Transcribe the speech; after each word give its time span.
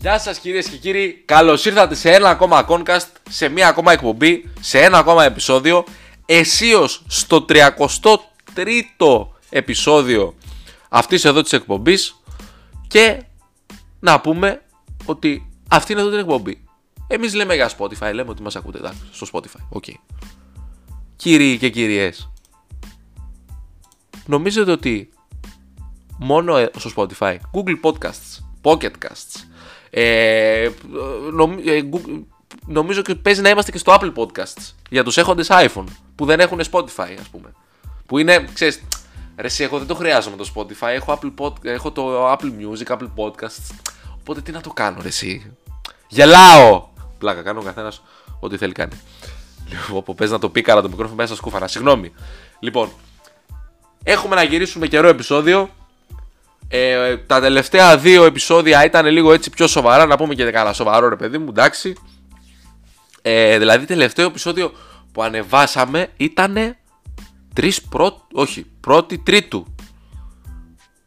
Γεια 0.00 0.18
σας 0.18 0.38
κυρίες 0.38 0.68
και 0.68 0.76
κύριοι, 0.76 1.22
καλώς 1.24 1.64
ήρθατε 1.64 1.94
σε 1.94 2.10
ένα 2.10 2.28
ακόμα 2.30 2.66
ΚωνCast, 2.68 3.06
σε 3.30 3.48
μία 3.48 3.68
ακόμα 3.68 3.92
εκπομπή, 3.92 4.50
σε 4.60 4.80
ένα 4.80 4.98
ακόμα 4.98 5.24
επεισόδιο. 5.24 5.84
Εσείω 6.26 6.86
στο 7.06 7.44
33ο 7.48 9.26
επεισόδιο 9.50 10.34
αυτής 10.88 11.24
εδώ 11.24 11.42
της 11.42 11.52
εκπομπής. 11.52 12.22
Και 12.86 13.22
να 14.00 14.20
πούμε 14.20 14.62
ότι 15.04 15.50
αυτή 15.68 15.92
είναι 15.92 16.00
εδώ 16.00 16.10
την 16.10 16.18
εκπομπή. 16.18 16.64
Εμείς 17.06 17.34
λέμε 17.34 17.54
για 17.54 17.70
Spotify, 17.78 18.10
λέμε 18.12 18.30
ότι 18.30 18.42
μας 18.42 18.56
ακούτε 18.56 18.78
εντάξει, 18.78 19.00
στο 19.12 19.26
Spotify. 19.32 19.60
OK. 19.68 19.84
Okay. 19.86 19.94
Κύριοι 21.16 21.58
και 21.58 21.68
κυρίες, 21.68 22.12
νομίζετε 24.26 24.70
ότι 24.70 25.10
μόνο 26.18 26.56
ε, 26.56 26.70
στο 26.76 26.90
Spotify, 26.96 27.36
Google 27.52 27.80
Podcasts, 27.82 28.42
Pocket 28.62 28.92
Casts, 29.04 29.42
ε, 30.00 30.70
νομ, 31.32 31.58
ε, 31.66 31.82
νομίζω 32.66 33.00
ότι 33.00 33.14
παίζει 33.14 33.40
να 33.40 33.48
είμαστε 33.48 33.70
και 33.70 33.78
στο 33.78 33.96
Apple 34.00 34.12
Podcasts 34.14 34.72
για 34.90 35.04
τους 35.04 35.16
έχοντες 35.16 35.48
iPhone 35.50 35.84
που 36.14 36.24
δεν 36.24 36.40
έχουν 36.40 36.60
Spotify 36.70 37.16
ας 37.20 37.28
πούμε. 37.30 37.52
Που 38.06 38.18
είναι, 38.18 38.48
ξέρεις, 38.54 38.82
ρε 39.36 39.46
εσύ, 39.46 39.62
εγώ 39.62 39.78
δεν 39.78 39.86
το 39.86 39.94
χρειάζομαι 39.94 40.36
το 40.36 40.50
Spotify, 40.54 40.88
έχω, 40.88 41.18
Apple 41.20 41.32
Pod, 41.38 41.64
έχω 41.64 41.90
το 41.90 42.32
Apple 42.32 42.52
Music, 42.60 42.96
Apple 42.96 43.08
Podcasts, 43.16 43.74
οπότε 44.20 44.40
τι 44.40 44.52
να 44.52 44.60
το 44.60 44.70
κάνω 44.70 44.98
ρε 45.02 45.08
εσύ. 45.08 45.56
Γελάω! 46.08 46.86
Πλάκα 47.18 47.42
κάνω 47.42 47.60
ο 47.60 47.62
καθένας 47.62 48.02
ό,τι 48.40 48.56
θέλει 48.56 48.72
κάνει. 48.72 49.00
Λοιπόν, 49.68 50.14
πες 50.14 50.30
να 50.30 50.38
το 50.38 50.48
πει 50.48 50.62
καλά 50.62 50.82
το 50.82 50.88
μικρόφωνο 50.88 51.16
μέσα 51.16 51.28
στα 51.28 51.36
σκούφαρα, 51.36 51.68
συγγνώμη. 51.68 52.12
Λοιπόν, 52.58 52.90
έχουμε 54.02 54.34
να 54.34 54.42
γυρίσουμε 54.42 54.86
καιρό 54.86 55.08
επεισόδιο, 55.08 55.70
ε, 56.68 57.16
τα 57.16 57.40
τελευταία 57.40 57.98
δύο 57.98 58.24
επεισόδια 58.24 58.84
ήταν 58.84 59.06
λίγο 59.06 59.32
έτσι 59.32 59.50
πιο 59.50 59.66
σοβαρά, 59.66 60.06
να 60.06 60.16
πούμε 60.16 60.34
και 60.34 60.44
καλά 60.44 60.72
σοβαρό 60.72 61.08
ρε 61.08 61.16
παιδί 61.16 61.38
μου, 61.38 61.46
εντάξει. 61.48 61.96
Ε, 63.22 63.58
δηλαδή 63.58 63.86
τελευταίο 63.86 64.26
επεισόδιο 64.26 64.72
που 65.12 65.22
ανεβάσαμε 65.22 66.08
ήταν 66.16 66.76
3 67.56 67.70
πρώτη, 67.90 68.20
όχι, 68.32 68.66
πρώτη 68.80 69.18
τρίτου. 69.18 69.74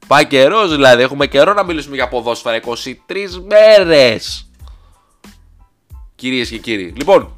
Πάει 0.08 0.28
καιρός 0.28 0.72
δηλαδή, 0.72 1.04
έχουμε 1.04 1.28
καιρό 1.28 1.54
να 1.54 1.64
μιλήσουμε 1.64 1.96
για 1.96 2.08
ποδόσφαιρα, 2.08 2.60
23 2.66 2.86
μέρες. 3.50 4.52
Κυρίες 6.16 6.50
και 6.50 6.58
κύριοι. 6.58 6.94
Λοιπόν, 6.98 7.36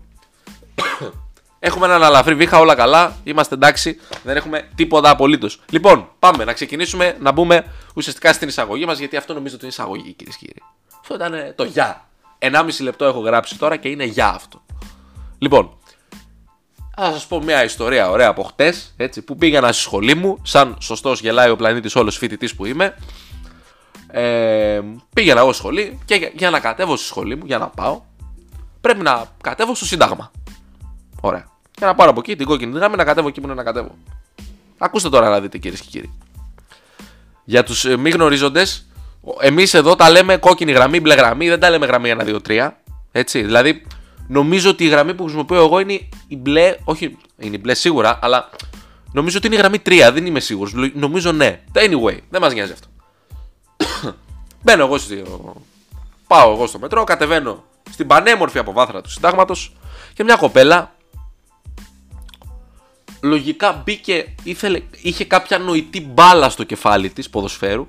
Έχουμε 1.65 1.85
έναν 1.85 2.03
αλαφρύ 2.03 2.35
βήχα, 2.35 2.59
όλα 2.59 2.75
καλά. 2.75 3.15
Είμαστε 3.23 3.55
εντάξει, 3.55 3.99
δεν 4.23 4.35
έχουμε 4.35 4.69
τίποτα 4.75 5.09
απολύτως. 5.09 5.59
Λοιπόν, 5.69 6.09
πάμε 6.19 6.43
να 6.43 6.53
ξεκινήσουμε 6.53 7.17
να 7.19 7.31
μπούμε 7.31 7.65
ουσιαστικά 7.95 8.33
στην 8.33 8.47
εισαγωγή 8.47 8.85
μας, 8.85 8.99
γιατί 8.99 9.17
αυτό 9.17 9.33
νομίζω 9.33 9.55
ότι 9.55 9.63
είναι 9.63 9.73
εισαγωγή, 9.73 10.13
κυρίες 10.13 10.35
και 10.35 10.45
κύριοι. 10.45 10.61
Αυτό 10.99 11.15
ήταν 11.15 11.53
το 11.55 11.63
γεια. 11.63 12.07
1,5 12.39 12.81
λεπτό 12.81 13.05
έχω 13.05 13.19
γράψει 13.19 13.57
τώρα 13.57 13.75
και 13.77 13.89
είναι 13.89 14.03
γεια 14.03 14.27
αυτό. 14.27 14.61
Λοιπόν, 15.37 15.77
θα 16.95 17.11
σας 17.11 17.27
πω 17.27 17.41
μια 17.41 17.63
ιστορία 17.63 18.09
ωραία 18.09 18.27
από 18.27 18.43
χτες, 18.43 18.95
που 19.25 19.35
πήγαινα 19.35 19.71
στη 19.71 19.81
σχολή 19.81 20.15
μου, 20.15 20.39
σαν 20.43 20.77
σωστός 20.79 21.21
γελάει 21.21 21.49
ο 21.49 21.55
πλανήτης 21.55 21.95
όλος 21.95 22.17
φοιτητής 22.17 22.55
που 22.55 22.65
είμαι. 22.65 22.97
Ε, 24.07 24.81
πήγαινα 25.13 25.39
εγώ 25.39 25.51
στη 25.51 25.61
σχολή 25.61 25.99
και 26.05 26.15
για, 26.15 26.31
για 26.33 26.49
να 26.49 26.59
κατέβω 26.59 26.95
στη 26.95 27.05
σχολή 27.05 27.35
μου, 27.35 27.45
για 27.45 27.57
να 27.57 27.67
πάω, 27.67 28.01
πρέπει 28.81 29.01
να 29.01 29.25
κατέβω 29.41 29.75
στο 29.75 29.85
Σύνταγμα. 29.85 30.31
Ωραία 31.21 31.51
και 31.75 31.85
να 31.85 31.95
πάρω 31.95 32.09
από 32.09 32.19
εκεί 32.19 32.35
την 32.35 32.45
κόκκινη 32.45 32.77
γραμμή 32.77 32.95
να 32.95 33.03
κατέβω 33.03 33.27
εκεί 33.27 33.39
που 33.39 33.45
είναι 33.45 33.55
να 33.55 33.63
κατέβω. 33.63 33.95
Ακούστε 34.77 35.09
τώρα 35.09 35.29
να 35.29 35.41
δείτε 35.41 35.57
κυρίες 35.57 35.81
και 35.81 35.87
κύριοι. 35.89 36.13
Για 37.43 37.63
τους 37.63 37.85
ε, 37.85 37.97
μη 37.97 38.09
γνωρίζοντες, 38.09 38.87
εμείς 39.39 39.73
εδώ 39.73 39.95
τα 39.95 40.09
λέμε 40.09 40.37
κόκκινη 40.37 40.71
γραμμή, 40.71 40.99
μπλε 40.99 41.13
γραμμή, 41.13 41.49
δεν 41.49 41.59
τα 41.59 41.69
λέμε 41.69 41.85
γραμμή 41.85 42.13
1, 42.17 42.23
2, 42.23 42.37
3. 42.47 42.69
Έτσι, 43.11 43.41
δηλαδή 43.41 43.85
νομίζω 44.27 44.69
ότι 44.69 44.83
η 44.83 44.87
γραμμή 44.87 45.13
που 45.13 45.23
χρησιμοποιώ 45.23 45.63
εγώ 45.63 45.79
είναι 45.79 45.93
η 46.27 46.37
μπλε, 46.37 46.75
όχι 46.83 47.17
είναι 47.37 47.55
η 47.55 47.59
μπλε 47.61 47.73
σίγουρα, 47.73 48.19
αλλά 48.21 48.49
νομίζω 49.11 49.37
ότι 49.37 49.47
είναι 49.47 49.55
η 49.55 49.59
γραμμή 49.59 49.81
3, 49.85 50.09
δεν 50.13 50.25
είμαι 50.25 50.39
σίγουρος. 50.39 50.73
Νομίζω 50.93 51.31
ναι. 51.31 51.63
Anyway, 51.73 52.17
δεν 52.29 52.41
μας 52.41 52.53
νοιάζει 52.53 52.71
αυτό. 52.71 52.87
Μπαίνω 54.63 54.83
εγώ 54.83 54.97
στο. 54.97 55.15
Πάω 56.27 56.53
εγώ 56.53 56.67
στο 56.67 56.79
μετρό, 56.79 57.03
κατεβαίνω 57.03 57.63
στην 57.91 58.07
πανέμορφη 58.07 58.57
αποβάθρα 58.57 59.01
του 59.01 59.09
συντάγματος 59.09 59.75
και 60.13 60.23
μια 60.23 60.35
κοπέλα 60.35 60.92
λογικά 63.23 63.81
μπήκε, 63.83 64.35
ήθελε, 64.43 64.81
είχε 65.01 65.25
κάποια 65.25 65.57
νοητή 65.57 66.01
μπάλα 66.01 66.49
στο 66.49 66.63
κεφάλι 66.63 67.09
της 67.09 67.29
ποδοσφαίρου 67.29 67.87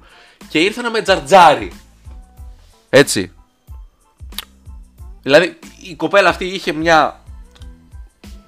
και 0.48 0.58
ήρθε 0.58 0.82
να 0.82 0.90
με 0.90 1.02
τζαρτζάρει. 1.02 1.72
Έτσι. 2.88 3.32
Δηλαδή 5.22 5.58
η 5.82 5.94
κοπέλα 5.94 6.28
αυτή 6.28 6.44
είχε 6.44 6.72
μια 6.72 7.20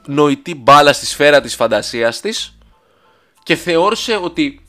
νοητή 0.06 0.54
μπάλα 0.54 0.92
στη 0.92 1.06
σφαίρα 1.06 1.40
της 1.40 1.54
φαντασίας 1.54 2.20
της 2.20 2.58
και 3.42 3.56
θεώρησε 3.56 4.16
ότι 4.22 4.64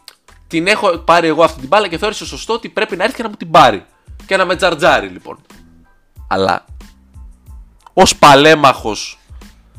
την 0.48 0.68
έχω 0.68 0.98
πάρει 0.98 1.28
εγώ 1.28 1.44
αυτή 1.44 1.60
την 1.60 1.68
μπάλα 1.68 1.88
και 1.88 1.98
θεώρησε 1.98 2.26
σωστό 2.26 2.54
ότι 2.54 2.70
πρέπει 2.70 2.96
να 2.96 3.04
έρθει 3.04 3.16
και 3.16 3.24
να 3.24 3.30
μου 3.30 3.36
την 3.36 3.52
πάρει 3.52 3.86
και 4.26 4.38
να 4.38 4.46
με 4.46 4.56
τζαρτζάρει 4.56 5.08
λοιπόν. 5.08 5.42
Αλλά 6.28 6.66
ως 7.94 8.16
παλέμαχος 8.16 9.20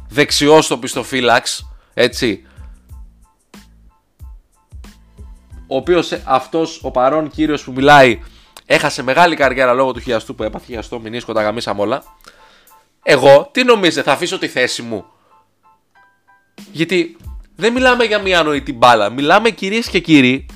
δεξιός 0.08 0.64
στο 0.64 0.78
πιστοφύλαξ 0.78 1.67
έτσι. 1.98 2.46
Ο 5.66 5.76
οποίος 5.76 6.12
αυτός 6.24 6.80
ο 6.82 6.90
παρόν 6.90 7.30
κύριος 7.30 7.64
που 7.64 7.72
μιλάει 7.72 8.22
έχασε 8.66 9.02
μεγάλη 9.02 9.36
καριέρα 9.36 9.72
λόγω 9.72 9.92
του 9.92 10.00
χιαστού 10.00 10.34
που 10.34 10.42
έπαθε 10.42 10.64
χιαστό, 10.66 11.00
μηνίσκο, 11.00 11.32
τα 11.32 11.42
γαμίσαμε 11.42 11.80
όλα. 11.80 12.02
Εγώ 13.02 13.48
τι 13.52 13.64
νομίζετε, 13.64 14.02
θα 14.02 14.12
αφήσω 14.12 14.38
τη 14.38 14.48
θέση 14.48 14.82
μου; 14.82 15.04
Γιατί 16.72 17.16
δεν 17.56 17.72
μιλάμε 17.72 18.04
για 18.04 18.18
μια 18.18 18.42
νοητή 18.42 18.72
μπάλα. 18.72 19.10
Μιλάμε 19.10 19.50
κυρίες 19.50 19.88
και 19.88 19.98
κύριοι 19.98 20.46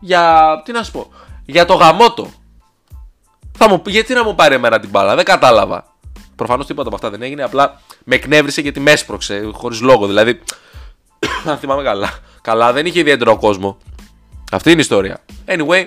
για. 0.00 0.62
Τι 0.64 0.72
να 0.72 0.82
σου 0.82 0.92
πω. 0.92 1.12
Για 1.44 1.64
το 1.64 1.74
γαμότο. 1.74 2.30
Θα 3.58 3.68
μου, 3.68 3.82
γιατί 3.86 4.14
να 4.14 4.24
μου 4.24 4.34
πάρει 4.34 4.54
εμένα 4.54 4.80
την 4.80 4.90
μπάλα, 4.90 5.14
δεν 5.14 5.24
κατάλαβα. 5.24 5.96
Προφανώς 6.36 6.66
τίποτα 6.66 6.86
από 6.86 6.96
αυτά 6.96 7.10
δεν 7.10 7.22
έγινε. 7.22 7.42
Απλά 7.42 7.80
με 8.04 8.14
εκνεύρισε 8.14 8.60
γιατί 8.60 8.80
με 8.80 8.90
έσπρωξε 8.90 9.50
χωρίς 9.52 9.80
λόγο. 9.80 10.06
Δηλαδή, 10.06 10.40
αν 11.50 11.58
θυμάμαι 11.58 11.82
καλά. 11.82 12.18
Καλά, 12.42 12.72
δεν 12.72 12.86
είχε 12.86 13.00
ιδιαίτερο 13.00 13.36
κόσμο. 13.36 13.78
Αυτή 14.52 14.70
είναι 14.70 14.78
η 14.78 14.82
ιστορία. 14.82 15.18
Anyway, 15.46 15.84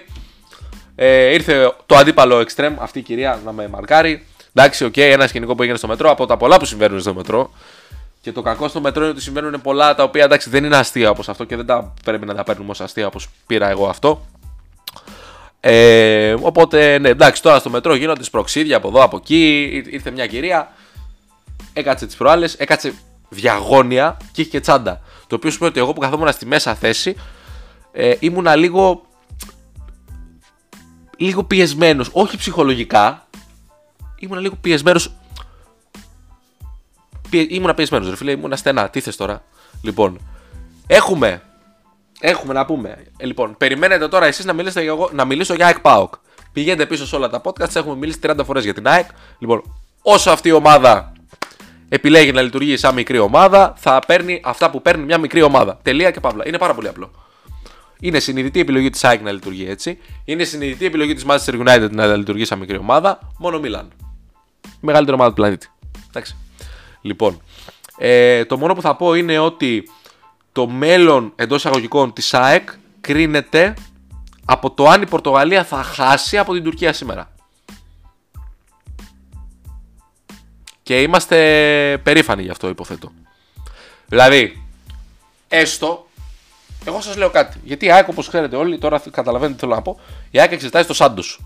ε, 0.96 1.34
ήρθε 1.34 1.74
το 1.86 1.96
αντίπαλο 1.96 2.40
extreme, 2.40 2.74
αυτή 2.78 3.00
η 3.00 3.02
κυρία 3.02 3.40
να 3.46 3.52
με 3.52 3.68
μαρκάρει. 3.68 4.26
Εντάξει, 4.54 4.86
OK, 4.86 4.94
okay, 4.96 5.00
ένα 5.00 5.28
σκηνικό 5.28 5.56
που 5.56 5.62
έγινε 5.62 5.78
στο 5.78 5.88
μετρό 5.88 6.10
από 6.10 6.26
τα 6.26 6.38
πολλά 6.38 6.60
που 6.60 6.66
συμβαίνουν 6.66 7.00
στο 7.00 7.14
μετρό. 7.14 7.52
Και 8.22 8.32
το 8.32 8.42
κακό 8.42 8.68
στο 8.68 8.82
μετρό 8.82 9.02
είναι 9.02 9.12
ότι 9.12 9.22
συμβαίνουν 9.22 9.62
πολλά 9.62 9.96
τα 9.96 10.04
οποία 10.04 10.24
εντάξει 10.24 10.50
δεν 10.50 10.64
είναι 10.64 10.78
αστεία 10.78 11.10
όπως 11.10 11.30
αυτό 11.30 11.44
και 11.44 11.56
δεν 11.56 11.66
τα 11.66 11.94
πρέπει 12.04 12.26
να 12.26 12.36
τα 12.36 12.44
παίρνουμε 12.44 12.72
ως 12.72 12.82
αστεία 12.82 13.08
όπως 13.08 13.30
πήρα 13.48 13.70
εγώ 13.70 13.88
αυτό. 13.88 14.26
Ε, 15.60 16.36
οπότε, 16.42 16.98
ναι, 16.98 17.10
εντάξει, 17.10 17.42
τώρα 17.42 17.60
στο 17.60 17.70
μετρό 17.70 17.96
γίνονται 17.96 18.24
σπρωξίδια 18.24 18.78
από 18.78 18.88
εδώ, 18.88 19.04
από 19.04 19.18
εκεί. 19.18 19.66
Ήρθε 19.90 20.12
μια 20.12 20.28
κυρία, 20.28 20.72
έκατσε 21.76 22.06
τις 22.06 22.16
προάλλες, 22.16 22.54
έκατσε 22.54 22.94
διαγώνια 23.30 24.18
και 24.32 24.42
είχε 24.42 24.50
και 24.50 24.60
τσάντα. 24.60 25.02
Το 25.28 25.36
οποίο 25.36 25.52
σημαίνει 25.52 25.72
ότι 25.72 25.80
εγώ 25.80 25.94
που 25.94 26.00
καθόμουν 26.00 26.32
στη 26.32 26.46
μέσα 26.46 26.76
θέση 26.76 27.16
ε, 27.92 28.16
ήμουνα 28.20 28.56
λίγο. 28.56 29.06
λίγο 31.18 31.44
πιεσμένος. 31.44 32.10
Όχι 32.12 32.38
ψυχολογικά. 32.38 33.28
Ήμουνα 34.16 34.40
λίγο 34.40 34.56
πιεσμένος. 34.62 35.16
Πιε, 37.30 37.46
ήμουνα 37.50 37.74
πιεσμένος, 37.74 38.10
ρε 38.10 38.16
φίλε, 38.16 38.32
ήμουνα 38.32 38.56
στενά. 38.56 38.90
Τι 38.90 39.00
θες 39.00 39.16
τώρα; 39.16 39.44
Λοιπόν, 39.82 40.20
έχουμε 40.88 41.42
Έχουμε 42.20 42.54
να 42.54 42.66
πούμε. 42.66 42.98
Ε, 43.18 43.26
λοιπόν, 43.26 43.58
περιμένετε 43.58 44.08
τώρα 44.08 44.26
εσείς 44.26 44.46
να, 44.46 44.54
μιλήσετε 44.54 44.82
για, 44.82 44.94
να 45.12 45.26
μιλήσω 45.26 45.54
για 45.54 45.66
ΑΕΚ 45.66 45.80
ΠΑΟΚ. 45.80 46.14
Πηγαίνετε 46.52 46.86
πίσω 46.86 47.06
σε 47.06 47.16
όλα 47.16 47.30
τα 47.30 47.42
podcast. 47.44 47.76
Έχουμε 47.76 47.96
μιλήσει 47.96 48.20
30 48.24 48.40
φορές 48.46 48.64
για 48.64 48.74
την 48.74 48.88
ΑΕΚ. 48.88 49.10
Λοιπόν, 49.40 49.62
όσο 50.02 50.32
αυτή 50.32 50.50
η 50.50 50.52
ομάδα 50.52 51.12
επιλέγει 51.90 52.32
να 52.32 52.42
λειτουργεί 52.42 52.78
σαν 52.78 52.94
μικρή 52.94 53.18
ομάδα, 53.20 53.74
θα 53.78 54.00
παίρνει 54.08 54.42
αυτά 54.44 54.70
που 54.70 54.82
παίρνει 54.82 55.04
μια 55.04 55.18
μικρή 55.18 55.42
ομάδα. 55.42 55.80
Τελεία 55.82 56.12
και 56.12 56.20
παύλα. 56.20 56.48
Είναι 56.48 56.58
πάρα 56.58 56.74
πολύ 56.74 56.88
απλό. 56.88 57.12
Είναι 58.00 58.20
συνειδητή 58.20 58.60
επιλογή 58.60 58.90
της 58.90 59.04
ΑΕΚ 59.04 59.22
να 59.22 59.32
λειτουργεί 59.32 59.66
έτσι. 59.70 59.98
Είναι 60.26 60.44
συνειδητή 60.44 60.86
επιλογή 60.86 61.14
της 61.14 61.26
Manchester 61.28 61.66
United 61.66 61.90
να 61.92 62.16
λειτουργεί 62.16 62.46
σαν 62.46 62.60
μικρή 62.60 62.78
ομάδα. 62.78 63.20
Μόνο 63.38 63.60
Μιλάν. 63.60 63.92
μεγαλύτερη 64.80 65.16
ομάδα 65.18 65.30
του 65.30 65.36
πλανήτη. 65.36 65.68
Εντάξει. 66.08 66.36
Λοιπόν, 67.02 67.42
ε, 67.98 68.46
το 68.46 68.58
μόνο 68.58 68.74
που 68.74 68.82
θα 68.82 68.96
πω 68.96 69.14
είναι 69.14 69.40
ότι 69.40 69.90
το 70.52 70.68
μέλλον 70.68 71.32
εντός 71.36 71.58
εισαγωγικών 71.58 72.14
της 72.14 72.34
ΑΕΚ 72.34 72.70
κρίνεται 73.02 73.74
από 74.46 74.72
το 74.72 74.88
αν 74.88 75.02
η 75.02 75.08
Πορτογαλία 75.08 75.64
θα 75.64 75.84
χάσει 75.84 76.38
από 76.38 76.54
την 76.54 76.64
Τουρκία 76.64 76.94
σήμερα. 76.94 77.35
Και 80.86 81.02
είμαστε 81.02 81.38
περήφανοι 82.04 82.44
γι' 82.44 82.50
αυτό 82.50 82.68
υποθέτω. 82.68 83.12
Δηλαδή, 84.08 84.64
έστω, 85.48 86.08
εγώ 86.86 87.02
σας 87.02 87.16
λέω 87.16 87.30
κάτι. 87.30 87.60
Γιατί 87.64 87.86
η 87.86 87.92
ΑΕΚ 87.92 88.08
όπως 88.08 88.28
ξέρετε 88.28 88.56
όλοι, 88.56 88.78
τώρα 88.78 89.02
καταλαβαίνετε 89.12 89.54
τι 89.54 89.60
θέλω 89.60 89.76
να 89.76 89.82
πω, 89.82 90.00
η 90.32 90.40
ΑΕΚ 90.40 90.52
εξετάζει 90.52 90.88
το 90.88 90.94
Σάντος. 90.94 91.40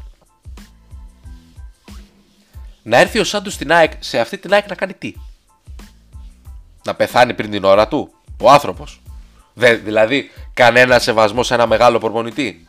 να 2.84 2.98
έρθει 2.98 3.20
ο 3.20 3.24
Σάντου 3.24 3.50
στην 3.50 3.72
ΑΕΚ, 3.72 3.92
σε 4.00 4.20
αυτή 4.20 4.38
την 4.38 4.54
ΑΕΚ 4.54 4.68
να 4.68 4.76
κάνει 4.76 4.94
τι; 4.94 5.14
Να 6.86 6.96
πεθάνει 6.96 7.34
πριν 7.34 7.52
την 7.52 7.64
ώρα 7.64 7.88
του, 7.88 8.14
ο 8.42 8.52
άνθρωπος. 8.52 9.02
Δηλαδή, 9.84 10.32
κανένα 10.54 11.00
σεβασμό 11.00 11.44
σε 11.44 11.54
ένα 11.54 11.68
μεγάλο 11.68 12.00
προπονητή. 12.00 12.68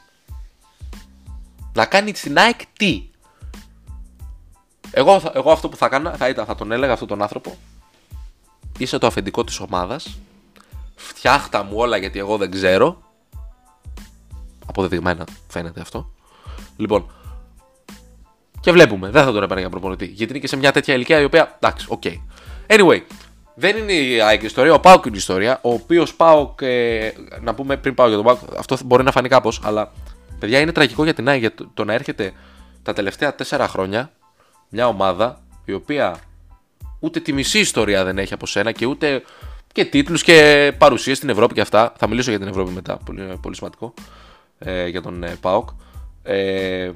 Να 1.72 1.86
κάνει 1.86 2.14
στην 2.14 2.38
ΑΕΚ 2.38 2.60
τι; 2.78 3.09
Εγώ, 4.90 5.22
εγώ 5.34 5.50
αυτό 5.52 5.68
που 5.68 5.76
θα 5.76 5.86
έκανα 5.86 6.12
θα 6.12 6.28
ήταν, 6.28 6.46
θα 6.46 6.54
τον 6.54 6.72
έλεγα 6.72 6.92
αυτόν 6.92 7.08
τον 7.08 7.22
άνθρωπο. 7.22 7.56
Είσαι 8.78 8.98
το 8.98 9.06
αφεντικό 9.06 9.44
της 9.44 9.60
ομάδας. 9.60 10.18
Φτιάξ' 10.96 11.48
τα 11.48 11.62
μου 11.62 11.72
όλα 11.76 11.96
γιατί 11.96 12.18
εγώ 12.18 12.36
δεν 12.36 12.50
ξέρω. 12.50 13.02
Αποδεδειγμένα 14.66 15.26
φαίνεται 15.48 15.80
αυτό. 15.80 16.10
Λοιπόν, 16.76 17.10
και 18.60 18.72
βλέπουμε. 18.72 19.10
Δεν 19.10 19.24
θα 19.24 19.32
τον 19.32 19.42
έπαιρνε 19.42 19.60
για 19.60 19.70
προπονητή. 19.70 20.06
Γιατί 20.06 20.32
είναι 20.32 20.40
και 20.40 20.48
σε 20.48 20.56
μια 20.56 20.72
τέτοια 20.72 20.94
ηλικία 20.94 21.20
η 21.20 21.24
οποία. 21.24 21.56
Εντάξει, 21.60 21.86
OK. 21.88 22.02
Okay. 22.04 22.14
Anyway, 22.66 23.00
δεν 23.54 23.76
είναι 23.76 23.92
η 23.92 24.20
ΑΕΚ 24.20 24.42
ιστορία. 24.42 24.74
Ο 24.74 24.80
ΠΑΟΚ 24.80 25.04
είναι 25.04 25.14
η 25.14 25.18
ιστορία. 25.18 25.58
Ο 25.62 25.72
οποίος 25.72 26.14
ΠΑΟΚ. 26.14 26.60
Ε, 26.62 27.12
να 27.40 27.54
πούμε 27.54 27.76
πριν 27.76 27.94
πάω 27.94 28.06
για 28.06 28.16
τον 28.16 28.24
ΠΑΟΚ. 28.24 28.38
Αυτό 28.58 28.76
μπορεί 28.84 29.02
να 29.02 29.10
φανεί 29.10 29.28
κάπως. 29.28 29.60
Αλλά 29.64 29.92
παιδιά 30.38 30.60
είναι 30.60 30.72
τραγικό 30.72 31.04
για 31.04 31.14
την 31.14 31.28
ΑΕΚ. 31.28 31.40
Για 31.40 31.54
το, 31.54 31.70
το 31.74 31.84
να 31.84 31.92
έρχεται 31.92 32.32
τα 32.82 32.92
τελευταία 32.92 33.34
τέσσερα 33.34 33.68
χρόνια 33.68 34.10
μια 34.70 34.88
ομάδα 34.88 35.40
η 35.64 35.72
οποία 35.72 36.18
ούτε 37.00 37.20
τη 37.20 37.32
μισή 37.32 37.58
ιστορία 37.58 38.04
δεν 38.04 38.18
έχει 38.18 38.32
από 38.32 38.46
σένα 38.46 38.72
και 38.72 38.86
ούτε 38.86 39.22
και 39.72 39.84
τίτλους 39.84 40.22
και 40.22 40.72
παρουσίες 40.78 41.16
στην 41.16 41.28
Ευρώπη 41.28 41.54
και 41.54 41.60
αυτά. 41.60 41.92
Θα 41.96 42.08
μιλήσω 42.08 42.30
για 42.30 42.38
την 42.38 42.48
Ευρώπη 42.48 42.70
μετά, 42.70 42.98
πολύ, 43.04 43.38
πολύ 43.42 43.54
σημαντικό 43.54 43.94
ε, 44.58 44.86
για 44.86 45.02
τον 45.02 45.22
ε, 45.22 45.36
ΠΑΟΚ. 45.40 45.68
Ε, 46.22 46.90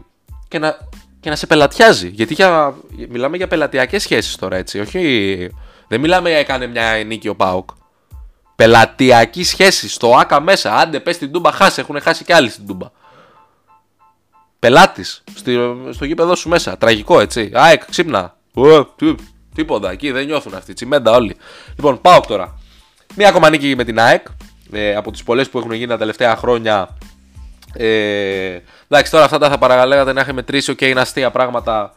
και, 0.49 0.59
να, 0.59 0.79
και 1.21 1.31
να 1.31 1.37
σε 1.37 1.47
πελατιάζει. 1.47 2.09
Γιατί 2.09 2.35
για, 2.35 2.75
μιλάμε 3.09 3.37
για 3.37 3.49
πελατειακές 3.49 4.03
σχέσεις 4.03 4.37
τώρα 4.37 4.57
έτσι. 4.57 4.81
Όχι, 4.81 5.51
δεν 5.89 6.01
μιλάμε 6.01 6.29
για 6.29 6.39
έκανε 6.39 6.67
μια 6.67 7.05
νίκη 7.07 7.29
ο 7.29 7.37
ΠΑΟΚ. 7.37 7.69
Πελατειακή 8.57 9.45
σχέση 9.45 9.89
στο 9.89 10.17
ΆΚΑ 10.17 10.41
μέσα. 10.41 10.77
Άντε 10.77 11.01
πες 11.01 11.19
την 11.19 11.33
Τούμπα 11.33 11.53
χάσει, 11.53 11.81
έχουν 11.81 12.01
χάσει 12.01 12.25
κι 12.25 12.33
άλλοι 12.33 12.49
στην 12.49 12.67
Τούμπα. 12.67 12.87
Πελάτης 14.65 15.23
στο 15.91 16.05
γήπεδο 16.05 16.35
σου 16.35 16.49
μέσα. 16.49 16.77
Τραγικό 16.77 17.21
έτσι. 17.21 17.51
ΑΕΚ, 17.55 17.85
ξύπνα. 17.85 18.37
τίποτα 19.55 19.91
εκεί 19.91 20.11
δεν 20.11 20.27
νιώθουν 20.27 20.55
αυτοί. 20.55 20.73
Τσιμέντα 20.73 21.11
όλοι. 21.11 21.37
Λοιπόν, 21.77 22.01
πάω 22.01 22.21
τώρα. 22.21 22.59
Μία 23.15 23.29
ακόμα 23.29 23.51
νίκη 23.51 23.75
με 23.77 23.85
την 23.85 24.01
ΑΕΚ. 24.01 24.27
Ε, 24.73 24.95
από 24.95 25.11
τις 25.11 25.23
πολλές 25.23 25.49
που 25.49 25.59
έχουν 25.59 25.73
γίνει 25.73 25.87
τα 25.87 25.99
τελευταία 25.99 26.37
χρόνια. 26.37 26.97
Ε, 27.73 28.59
εντάξει, 28.89 29.11
τώρα 29.11 29.25
αυτά 29.25 29.39
τα 29.39 29.49
θα 29.49 29.59
παραγαλέγατε 29.59 30.13
να 30.13 30.21
έχει 30.21 30.33
μετρήσει. 30.33 30.71
OK, 30.71 30.79
okay, 30.81 30.87
είναι 30.87 31.01
αστεία 31.01 31.31
πράγματα. 31.31 31.95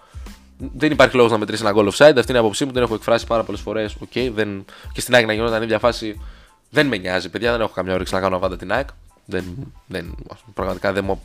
Δεν 0.57 0.91
υπάρχει 0.91 1.15
λόγος 1.15 1.31
να 1.31 1.37
μετρήσει 1.37 1.63
ένα 1.65 1.73
goal 1.75 1.87
offside. 1.87 2.17
Αυτή 2.17 2.25
είναι 2.27 2.37
η 2.37 2.41
άποψή 2.41 2.65
μου. 2.65 2.71
Την 2.71 2.81
έχω 2.81 2.93
εκφράσει 2.93 3.25
πάρα 3.25 3.43
πολλές 3.43 3.61
φορές. 3.61 3.95
Okay, 4.05 4.31
δεν... 4.33 4.65
Και 4.93 5.01
στην 5.01 5.15
ΑΕΚ 5.15 5.25
να 5.25 5.33
γινόταν 5.33 5.61
η 5.61 5.65
ίδια 5.65 5.79
φάση. 5.79 6.21
Δεν 6.69 6.87
με 6.87 6.97
νοιάζει, 6.97 7.29
παιδιά. 7.29 7.51
Δεν 7.51 7.61
έχω 7.61 7.71
καμιά 7.73 7.93
όρεξη 7.93 8.13
να 8.13 8.19
κάνω 8.19 8.35
αβάντα 8.35 8.57
την 8.57 8.71
ΑΕΚ. 8.71 8.87
Δεν, 9.29 9.73
δεν, 9.87 10.15
πραγματικά 10.53 10.93
δεν 10.93 11.03
μου, 11.05 11.21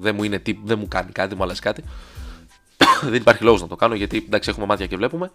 δεν 0.00 0.14
μου, 0.14 0.22
είναι, 0.22 0.42
δεν 0.64 0.78
μου 0.78 0.88
κάνει 0.88 1.12
κάτι, 1.12 1.34
μου 1.34 1.42
αλλάζει 1.42 1.60
κάτι. 1.60 1.84
δεν 3.10 3.14
υπάρχει 3.14 3.44
λόγος 3.44 3.60
να 3.60 3.68
το 3.68 3.76
κάνω 3.76 3.94
γιατί 3.94 4.24
εντάξει 4.26 4.50
έχουμε 4.50 4.66
μάτια 4.66 4.86
και 4.86 4.96
βλέπουμε. 4.96 5.30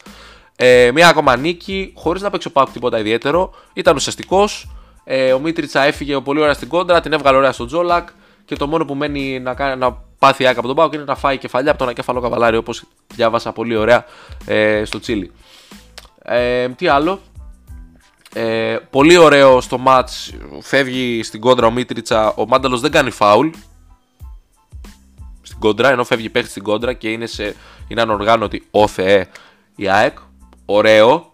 Ε, 0.56 0.92
μια 0.94 1.08
ακόμα 1.08 1.36
νίκη, 1.36 1.94
χωρίς 1.96 2.22
να 2.22 2.30
παίξω 2.30 2.50
πάω 2.50 2.66
τίποτα 2.66 3.00
ιδιαίτερο. 3.00 3.54
Ήταν 3.74 3.96
ουσιαστικός. 3.96 4.70
Ε, 5.04 5.34
ο 5.34 5.40
Μίτριτσα 5.40 5.84
έφυγε 5.84 6.20
πολύ 6.20 6.40
ωραία 6.40 6.54
στην 6.54 6.68
κόντρα, 6.68 7.02
την 7.02 7.14
έβγαλε 7.14 7.38
ωραία 7.38 7.52
στο 7.52 7.66
Τζόλακ. 7.66 8.10
Και 8.46 8.56
το 8.56 8.68
μόνο 8.68 8.86
που 8.86 8.96
μένει 8.96 9.40
να, 9.40 9.54
κάνει, 9.54 9.80
να 9.80 9.98
πάθει 10.20 10.46
άκρα 10.46 10.60
από 10.60 10.68
τον 10.68 10.76
Πάοκ 10.76 10.94
είναι 10.94 11.04
να 11.04 11.16
φάει 11.16 11.38
κεφαλιά 11.38 11.70
από 11.70 11.80
τον 11.80 11.90
ακέφαλο 11.90 12.22
καβαλάρι 12.22 12.58
όπως 12.58 12.84
διάβασα 13.16 13.52
πολύ 13.52 13.76
ωραία 13.76 14.06
ε, 14.46 14.84
στο 14.86 15.00
Τσίλι. 15.00 15.32
Ε, 16.24 16.70
τι 16.70 16.88
άλλο, 16.88 17.20
ε, 18.34 18.78
πολύ 18.90 19.18
ωραίο 19.18 19.62
στο 19.62 19.80
match. 19.86 20.34
Φεύγει 20.62 21.24
στην 21.24 21.42
κόντρα 21.42 21.68
ο 21.68 21.72
Μίτριτσα. 21.72 22.34
Ο 22.34 22.46
Μάνταλος 22.48 22.82
δεν 22.82 22.92
κάνει 22.92 23.10
φάουλ. 23.10 23.50
Στην 25.42 25.60
κόντρα, 25.60 25.90
ενώ 25.90 26.04
φεύγει 26.04 26.30
παίχτη 26.30 26.50
στην 26.50 26.64
κόντρα 26.64 26.94
και 26.94 27.12
είναι, 27.12 27.26
σε, 27.26 27.56
είναι 27.88 28.02
ανοργάνωτη 28.02 28.68
ο 28.72 28.88
Θεέ 28.88 29.28
η 29.76 29.90
ΑΕΚ. 29.90 30.18
Ωραίο. 30.66 31.34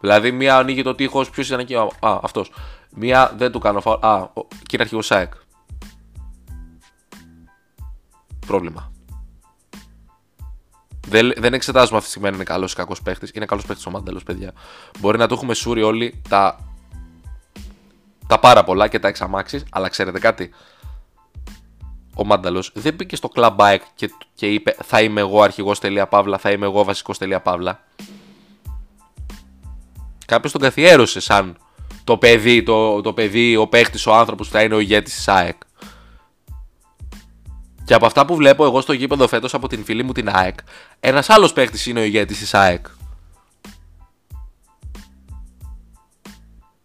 Δηλαδή, 0.00 0.32
μία 0.32 0.56
ανοίγει 0.56 0.82
το 0.82 0.94
τείχος. 0.94 1.30
Ποιος 1.30 1.46
ήταν 1.46 1.60
εκεί, 1.60 1.74
Α, 1.74 1.88
αυτός. 2.00 2.52
Μία 2.90 3.32
δεν 3.36 3.52
του 3.52 3.58
κάνω 3.58 3.80
φάουλ. 3.80 3.98
Α, 4.00 4.30
και 4.34 4.70
είναι 4.72 4.82
αρχηγός 4.82 5.10
ΑΕΚ. 5.10 5.32
Πρόβλημα. 8.46 8.93
Δεν, 11.06 11.32
δεν 11.36 11.54
εξετάζουμε 11.54 11.96
αυτή 11.96 12.04
τη 12.04 12.10
στιγμή 12.10 12.28
αν 12.28 12.34
είναι 12.34 12.44
καλός 12.44 12.72
ή 12.72 12.74
κακός 12.76 13.02
παίχτης. 13.02 13.30
Είναι 13.34 13.44
καλός 13.44 13.66
παίχτης 13.66 13.86
ο 13.86 13.90
Μάνταλο, 13.90 14.20
παιδιά. 14.24 14.52
Μπορεί 14.98 15.18
να 15.18 15.26
το 15.26 15.34
έχουμε 15.34 15.54
σούρει 15.54 15.82
όλοι 15.82 16.22
τα, 16.28 16.58
τα 18.26 18.38
πάρα 18.38 18.64
πολλά 18.64 18.88
και 18.88 18.98
τα 18.98 19.08
εξαμάξεις, 19.08 19.64
αλλά 19.70 19.88
ξέρετε 19.88 20.18
κάτι. 20.18 20.50
Ο 22.16 22.24
Μάνταλος 22.24 22.70
δεν 22.74 22.94
μπήκε 22.94 23.16
στο 23.16 23.30
club 23.34 23.56
bike 23.56 23.78
και, 23.94 24.10
και 24.34 24.46
είπε 24.46 24.76
Θα 24.84 25.02
είμαι 25.02 25.20
εγώ 25.20 25.42
αρχηγός 25.42 25.78
τελεία 25.78 26.06
παύλα, 26.06 26.38
θα 26.38 26.50
είμαι 26.50 26.66
εγώ 26.66 26.84
βασικός 26.84 27.18
τελεία 27.18 27.40
παύλα. 27.40 27.84
Κάποιος 30.26 30.52
τον 30.52 30.60
καθιέρωσε 30.60 31.20
σαν 31.20 31.56
το 32.04 32.18
παιδί, 32.18 32.62
το, 32.62 33.00
το 33.00 33.12
παιδί, 33.12 33.56
ο 33.56 33.66
παίχτης, 33.66 34.06
ο 34.06 34.14
άνθρωπος 34.14 34.46
που 34.46 34.52
θα 34.52 34.62
είναι 34.62 34.74
ο 34.74 34.78
ηγέτης 34.78 35.14
της 35.14 35.28
ΑΕΚ. 35.28 35.56
Και 37.84 37.94
από 37.94 38.06
αυτά 38.06 38.24
που 38.24 38.36
βλέπω 38.36 38.64
εγώ 38.64 38.80
στο 38.80 38.92
γήπεδο 38.92 39.28
φέτος 39.28 39.54
από 39.54 39.68
την 39.68 39.84
φίλη 39.84 40.02
μου 40.02 40.12
την 40.12 40.28
ΑΕΚ, 40.28 40.58
ένας 41.00 41.30
άλλος 41.30 41.52
παίχτη 41.52 41.90
είναι 41.90 42.00
ο 42.00 42.02
ηγέτης 42.02 42.38
της 42.38 42.54
ΑΕΚ. 42.54 42.86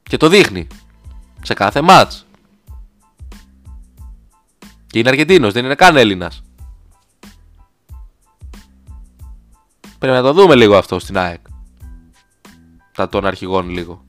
Και 0.04 0.18
το 0.18 0.28
δείχνει. 0.28 0.68
Σε 1.42 1.54
κάθε 1.54 1.82
μάτς. 1.82 2.26
Και 4.88 5.00
είναι 5.00 5.10
Αργεντίνος, 5.10 5.54
δεν 5.54 5.66
είναι 5.66 5.76
καν 5.76 5.98
Έλληνας. 5.98 6.44
Πρέπει 10.00 10.16
να 10.16 10.22
το 10.22 10.34
δούμε 10.34 10.56
λίγο 10.56 10.78
αυτό 10.78 11.00
στην 11.00 11.18
ΑΕΚ. 11.18 11.40
Τα 12.92 13.10
των 13.10 13.26
αρχηγών 13.26 13.70
λίγο. 13.70 14.06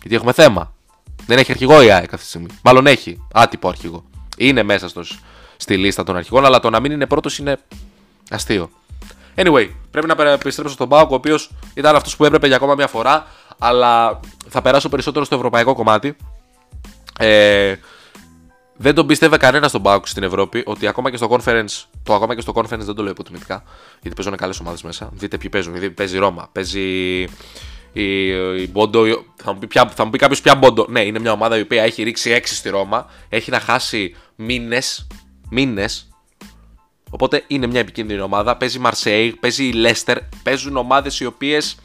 Γιατί 0.00 0.14
έχουμε 0.14 0.32
θέμα. 0.32 0.74
Δεν 1.26 1.38
έχει 1.38 1.50
αρχηγό 1.50 1.82
η 1.82 1.90
ΑΕΚ 1.90 2.04
αυτή 2.04 2.16
τη 2.16 2.26
στιγμή. 2.26 2.46
Μάλλον 2.62 2.86
έχει. 2.86 3.26
Άτυπο 3.32 3.68
αρχηγό. 3.68 4.04
Είναι 4.36 4.62
μέσα 4.62 4.88
στο, 4.88 5.02
στη 5.62 5.76
λίστα 5.76 6.02
των 6.02 6.16
αρχηγών, 6.16 6.44
αλλά 6.44 6.60
το 6.60 6.70
να 6.70 6.80
μην 6.80 6.92
είναι 6.92 7.06
πρώτος 7.06 7.38
είναι 7.38 7.56
αστείο. 8.30 8.70
Anyway, 9.34 9.68
πρέπει 9.90 10.06
να 10.06 10.30
επιστρέψω 10.30 10.74
στον 10.74 10.88
Πάοκ, 10.88 11.10
ο 11.10 11.14
οποίος 11.14 11.50
ήταν 11.74 11.96
αυτός 11.96 12.16
που 12.16 12.24
έπρεπε 12.24 12.46
για 12.46 12.56
ακόμα 12.56 12.74
μια 12.74 12.86
φορά, 12.86 13.26
αλλά 13.58 14.20
θα 14.48 14.62
περάσω 14.62 14.88
περισσότερο 14.88 15.24
στο 15.24 15.34
ευρωπαϊκό 15.34 15.74
κομμάτι. 15.74 16.16
Ε, 17.18 17.74
δεν 18.76 18.94
τον 18.94 19.06
πίστευε 19.06 19.36
κανένα 19.36 19.68
στον 19.68 19.82
Πάοκ 19.82 20.08
στην 20.08 20.22
Ευρώπη 20.22 20.62
ότι 20.66 20.86
ακόμα 20.86 21.10
και 21.10 21.16
στο 21.16 21.28
conference, 21.30 21.84
το 22.02 22.14
ακόμα 22.14 22.34
και 22.34 22.40
στο 22.40 22.52
conference 22.54 22.78
δεν 22.78 22.94
το 22.94 23.02
λέω 23.02 23.10
υποτιμητικά, 23.10 23.62
γιατί 24.00 24.16
παίζουν 24.16 24.36
καλές 24.36 24.60
ομάδες 24.60 24.82
μέσα. 24.82 25.10
Δείτε 25.12 25.38
ποιοι 25.38 25.48
παίζουν. 25.48 25.72
Δηλαδή 25.72 25.90
παίζει 25.90 26.16
η 26.16 26.18
Ρώμα, 26.18 26.48
παίζει 26.52 26.80
η, 27.92 28.26
η 28.62 28.68
Μπόντο. 28.72 29.04
Θα 29.36 29.52
μου 29.52 29.58
πει, 29.58 29.66
πει 30.10 30.18
κάποιος 30.18 30.40
πια 30.40 30.54
Μπόντο. 30.54 30.86
Ναι, 30.88 31.00
είναι 31.00 31.18
μια 31.18 31.32
ομάδα 31.32 31.58
η 31.58 31.60
οποία 31.60 31.82
έχει 31.82 32.02
ρίξει 32.02 32.40
6 32.40 32.40
στη 32.44 32.68
Ρώμα, 32.68 33.06
έχει 33.28 33.50
να 33.50 33.60
χάσει 33.60 34.16
μήνες 34.36 35.06
μήνες. 35.52 36.06
Οπότε 37.10 37.44
είναι 37.46 37.66
μια 37.66 37.80
επικίνδυνη 37.80 38.20
ομάδα. 38.20 38.56
Παίζει 38.56 38.78
η 38.78 38.82
Marseille, 38.84 39.32
παίζει 39.40 39.64
η 39.64 39.72
Leicester. 39.74 40.16
Παίζουν 40.42 40.76
ομάδες 40.76 41.20
οι 41.20 41.24
οποίες 41.24 41.76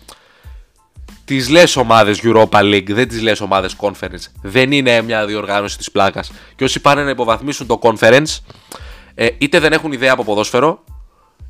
τις 1.25 1.49
λες 1.49 1.75
ομάδες 1.75 2.21
Europa 2.23 2.59
League, 2.59 2.89
δεν 2.89 3.07
τις 3.07 3.21
λες 3.21 3.41
ομάδες 3.41 3.75
Conference. 3.79 4.31
Δεν 4.41 4.71
είναι 4.71 5.01
μια 5.01 5.25
διοργάνωση 5.25 5.77
της 5.77 5.91
πλάκας. 5.91 6.31
Και 6.55 6.63
όσοι 6.63 6.79
πάνε 6.79 7.03
να 7.03 7.09
υποβαθμίσουν 7.09 7.67
το 7.67 7.79
Conference, 7.81 8.37
ε, 9.15 9.27
είτε 9.37 9.59
δεν 9.59 9.73
έχουν 9.73 9.91
ιδέα 9.91 10.11
από 10.11 10.23
ποδόσφαιρο, 10.23 10.83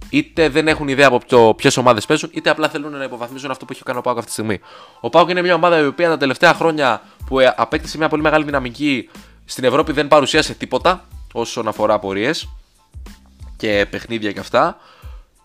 είτε 0.10 0.50
δεν 0.50 0.68
έχουν 0.68 0.88
ιδέα 0.88 1.08
από 1.08 1.54
ποιες 1.54 1.78
ομάδες 1.78 2.06
παίζουν, 2.06 2.30
είτε 2.34 2.50
απλά 2.50 2.70
θέλουν 2.70 2.98
να 2.98 3.04
υποβαθμίσουν 3.04 3.52
αυτό 3.52 3.66
που 3.66 3.74
έχει 3.74 3.84
κάνει 3.84 3.98
ο 3.98 4.02
Πάουκ 4.02 4.18
αυτή 4.18 4.30
τη 4.30 4.36
στιγμή. 4.36 4.60
Ο 5.00 5.10
Πάουκ 5.10 5.30
είναι 5.30 5.42
μια 5.42 5.54
ομάδα 5.54 5.80
η 5.80 5.86
οποία 5.86 6.10
τα 6.10 6.18
τελευταία 6.18 6.54
χρόνια 6.54 7.02
που 7.26 7.40
ε, 7.40 7.54
απέκτησε 7.58 7.98
μια 7.98 8.10
πολύ 8.10 8.22
μεγάλη 8.22 8.44
δυναμική 8.44 9.10
στην 9.46 9.64
Ευρώπη 9.64 9.92
δεν 9.92 10.08
παρουσίασε 10.08 10.54
τίποτα 10.54 11.08
όσον 11.40 11.68
αφορά 11.68 11.94
απορίες 11.94 12.50
και 13.58 13.88
παιχνίδια 13.90 14.32
και 14.32 14.40
αυτά. 14.40 14.78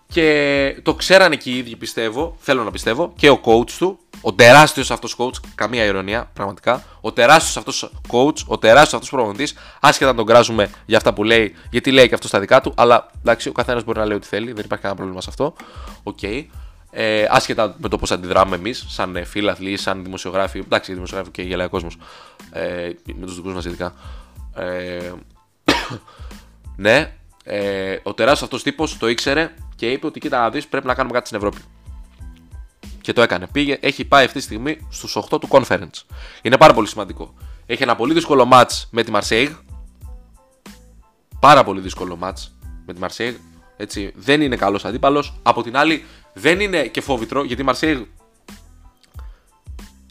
Και 0.07 0.81
το 0.83 0.95
ξέρανε 0.95 1.37
και 1.37 1.51
οι 1.51 1.57
ίδιοι 1.57 1.77
πιστεύω, 1.77 2.37
θέλω 2.39 2.65
να 2.65 2.71
πιστεύω, 2.71 3.13
και 3.17 3.31
ο 3.31 3.41
coach 3.45 3.71
του, 3.71 3.99
ο 4.21 4.33
τεράστιος 4.33 4.91
αυτός 4.91 5.17
coach, 5.19 5.49
καμία 5.55 5.85
ηρωνία 5.85 6.31
πραγματικά, 6.33 6.85
ο 7.01 7.13
τεράστιος 7.13 7.57
αυτός 7.57 7.93
coach, 8.09 8.45
ο 8.47 8.59
τεράστιος 8.59 8.95
αυτός 8.95 9.11
προπονητής, 9.11 9.55
άσχετα 9.81 10.11
να 10.11 10.17
τον 10.17 10.27
κράζουμε 10.27 10.71
για 10.87 10.97
αυτά 10.97 11.13
που 11.13 11.25
λέει, 11.25 11.55
γιατί 11.71 11.91
λέει 11.91 12.09
και 12.09 12.15
αυτό 12.15 12.29
στα 12.29 12.41
δικά 12.41 12.61
του, 12.61 12.73
αλλά 12.77 13.11
εντάξει, 13.21 13.49
ο 13.49 13.53
καθένας 13.53 13.85
μπορεί 13.85 13.99
να 13.99 14.05
λέει 14.07 14.17
ό,τι 14.17 14.27
θέλει, 14.27 14.53
δεν 14.53 14.65
υπάρχει 14.65 14.83
κανένα 14.83 14.95
πρόβλημα 14.95 15.21
σε 15.21 15.31
αυτό. 15.31 15.55
OK. 16.03 16.19
Okay. 16.23 16.45
Ε, 16.95 17.27
άσχετα 17.31 17.75
με 17.79 17.89
το 17.89 17.99
πώς 17.99 18.11
αντιδράμε 18.11 18.57
εμείς, 18.57 18.85
σαν 18.89 19.25
φίλαθλοι, 19.25 19.77
σαν 19.77 20.05
δημοσιογράφοι, 20.05 20.59
εντάξει, 20.59 20.95
δημοσιογράφοι 20.95 21.31
και 21.31 21.43
γελάει 21.43 21.67
ο 21.67 21.71
κόσμος, 21.71 21.97
ε, 22.53 22.91
με 23.15 23.27
τους 23.27 23.37
δικούς 23.37 23.55
μας 23.55 23.65
ειδικά. 23.65 23.95
Ε, 24.55 25.13
ναι, 26.77 27.13
ε, 27.45 27.97
ο 28.03 28.15
τεράστιος 28.15 28.47
αυτός 28.47 28.63
τύπος 28.63 28.99
το 28.99 29.09
ήξερε 29.09 29.55
και 29.77 29.91
είπε 29.91 30.07
ότι 30.07 30.21
κοίτα 30.21 30.41
να 30.41 30.51
δεις, 30.51 30.67
πρέπει 30.67 30.87
να 30.87 30.95
κάνουμε 30.95 31.15
κάτι 31.15 31.27
στην 31.27 31.39
Ευρώπη. 31.39 31.61
Και 33.01 33.13
το 33.13 33.23
έκανε. 33.23 33.47
Πήγε, 33.53 33.79
έχει 33.81 34.05
πάει 34.05 34.25
αυτή 34.25 34.39
τη 34.39 34.45
στιγμή 34.45 34.87
στους 34.91 35.17
8 35.17 35.41
του 35.41 35.49
conference. 35.51 36.03
Είναι 36.43 36.57
πάρα 36.57 36.75
πολύ 36.75 36.89
σημαντικό. 36.89 37.35
Έχει 37.67 37.83
ένα 37.83 37.97
πολύ 37.97 38.15
δύσκολο 38.15 38.49
match 38.53 38.83
με 38.91 39.03
τη 39.03 39.13
Marseille. 39.15 39.51
Πάρα 41.41 41.65
πολύ 41.65 41.81
δύσκολο 41.81 42.19
match 42.23 42.49
με 42.87 42.93
τη 42.93 43.01
Marseille. 43.03 43.35
Έτσι, 43.77 44.13
δεν 44.15 44.41
είναι 44.41 44.57
καλός 44.57 44.85
αντίπαλος. 44.85 45.35
Από 45.43 45.63
την 45.63 45.77
άλλη, 45.77 46.05
δεν 46.33 46.61
είναι 46.61 46.87
και 46.87 47.01
φόβητρο 47.01 47.45
γιατί 47.45 47.63
η 47.63 47.67
Marseille 47.69 48.05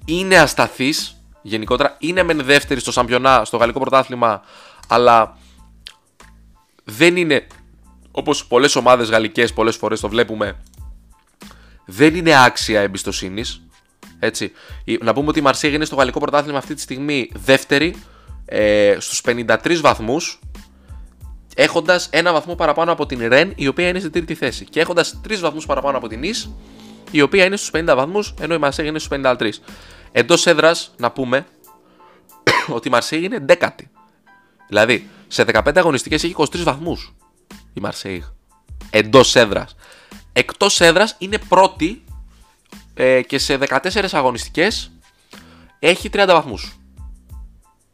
είναι 0.05 0.37
ασταθής 0.37 1.21
γενικότερα. 1.41 1.95
Είναι 1.99 2.23
μεν 2.23 2.43
δεύτερη 2.43 2.79
στο 2.79 2.91
Σαμπιονά, 2.91 3.45
στο 3.45 3.57
γαλλικό 3.57 3.79
πρωτάθλημα, 3.79 4.41
αλλά 4.87 5.37
δεν 6.97 7.17
είναι 7.17 7.47
όπως 8.11 8.45
πολλές 8.45 8.75
ομάδες 8.75 9.09
γαλλικές 9.09 9.53
πολλές 9.53 9.75
φορές 9.75 9.99
το 9.99 10.09
βλέπουμε 10.09 10.55
δεν 11.85 12.15
είναι 12.15 12.43
άξια 12.43 12.81
εμπιστοσύνης. 12.81 13.61
Έτσι. 14.19 14.51
Να 15.01 15.13
πούμε 15.13 15.27
ότι 15.27 15.39
η 15.39 15.41
Μαρσίγη 15.41 15.75
είναι 15.75 15.85
στο 15.85 15.95
γαλλικό 15.95 16.19
πρωτάθλημα 16.19 16.57
αυτή 16.57 16.73
τη 16.73 16.81
στιγμή 16.81 17.29
δεύτερη 17.33 17.95
ε, 18.45 18.95
στους 18.99 19.21
53 19.25 19.79
βαθμούς 19.81 20.39
έχοντας 21.55 22.09
ένα 22.11 22.33
βαθμό 22.33 22.55
παραπάνω 22.55 22.91
από 22.91 23.05
την 23.05 23.27
Ρεν 23.27 23.53
η 23.55 23.67
οποία 23.67 23.87
είναι 23.87 23.99
στην 23.99 24.11
τρίτη 24.11 24.35
θέση 24.35 24.65
και 24.65 24.79
έχοντας 24.79 25.21
3 25.27 25.37
βαθμούς 25.39 25.65
παραπάνω 25.65 25.97
από 25.97 26.07
την 26.07 26.23
Ις 26.23 26.51
η 27.11 27.21
οποία 27.21 27.45
είναι 27.45 27.55
στους 27.55 27.71
50 27.73 27.83
βαθμούς 27.85 28.33
ενώ 28.39 28.53
η 28.53 28.57
Μαρσίγη 28.57 28.87
είναι 28.87 28.99
στους 28.99 29.17
53. 29.23 29.49
Εντός 30.11 30.45
έδρας 30.47 30.93
να 30.97 31.11
πούμε 31.11 31.45
ότι 32.75 32.87
η 32.87 32.91
Μαρσίγη 32.91 33.25
είναι 33.25 33.39
δέκατη. 33.41 33.89
Δηλαδή 34.67 35.09
σε 35.31 35.45
15 35.53 35.71
αγωνιστικές 35.75 36.23
έχει 36.23 36.35
23 36.37 36.57
βαθμούς 36.63 37.13
η 37.73 37.79
Μαρσέιγ. 37.79 38.23
Εντός 38.89 39.35
έδρας. 39.35 39.75
Εκτός 40.33 40.81
έδρας 40.81 41.15
είναι 41.17 41.37
πρώτη 41.49 42.03
ε, 42.93 43.21
και 43.21 43.37
σε 43.37 43.57
14 43.57 44.05
αγωνιστικές 44.11 44.91
έχει 45.79 46.09
30 46.13 46.25
βαθμούς. 46.27 46.77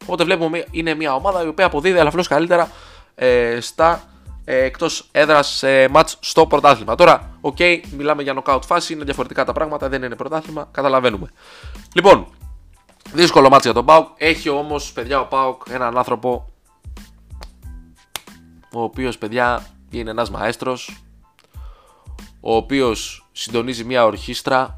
Οπότε 0.02 0.24
βλέπουμε 0.24 0.64
είναι 0.70 0.94
μια 0.94 1.14
ομάδα 1.14 1.44
η 1.44 1.48
οποία 1.48 1.64
αποδίδει 1.66 1.98
ελαφρώς 1.98 2.22
καλύτερα 2.24 2.70
ε, 3.14 3.58
στα 3.60 4.02
ε, 4.44 4.64
εκτός 4.64 5.08
έδρας 5.12 5.62
ε, 5.62 5.88
ματς 5.90 6.16
στο 6.20 6.46
πρωτάθλημα. 6.46 6.94
Τώρα, 6.94 7.30
OK, 7.40 7.56
okay, 7.58 7.80
μιλάμε 7.96 8.22
για 8.22 8.32
νοκάουτ 8.32 8.64
φάση, 8.64 8.92
είναι 8.92 9.04
διαφορετικά 9.04 9.44
τα 9.44 9.52
πράγματα, 9.52 9.88
δεν 9.88 10.02
είναι 10.02 10.16
πρωτάθλημα, 10.16 10.68
καταλαβαίνουμε. 10.70 11.30
Λοιπόν, 11.94 12.26
δύσκολο 13.12 13.48
ματς 13.48 13.64
για 13.64 13.72
τον 13.72 13.84
ΠΑΟΚ. 13.84 14.08
Έχει 14.16 14.48
όμως, 14.48 14.92
παιδιά, 14.92 15.20
ο 15.20 15.24
ΠΑΟΚ 15.24 15.62
έναν 15.70 15.98
άνθρωπο 15.98 16.52
ο 18.72 18.82
οποίος 18.82 19.18
παιδιά 19.18 19.66
είναι 19.90 20.10
ένας 20.10 20.30
μαέστρος, 20.30 21.02
ο 22.40 22.56
οποίος 22.56 23.28
συντονίζει 23.32 23.84
μια 23.84 24.04
ορχήστρα 24.04 24.76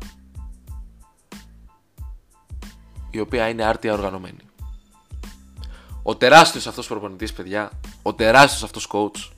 η 3.10 3.20
οποία 3.20 3.48
είναι 3.48 3.64
άρτια 3.64 3.92
οργανωμένη. 3.92 4.40
Ο 6.02 6.16
τεράστιος 6.16 6.66
αυτός 6.66 6.86
προπονητής 6.86 7.32
παιδιά, 7.32 7.70
ο 8.02 8.14
τεράστιος 8.14 8.62
αυτός 8.62 8.88
coach, 8.92 9.30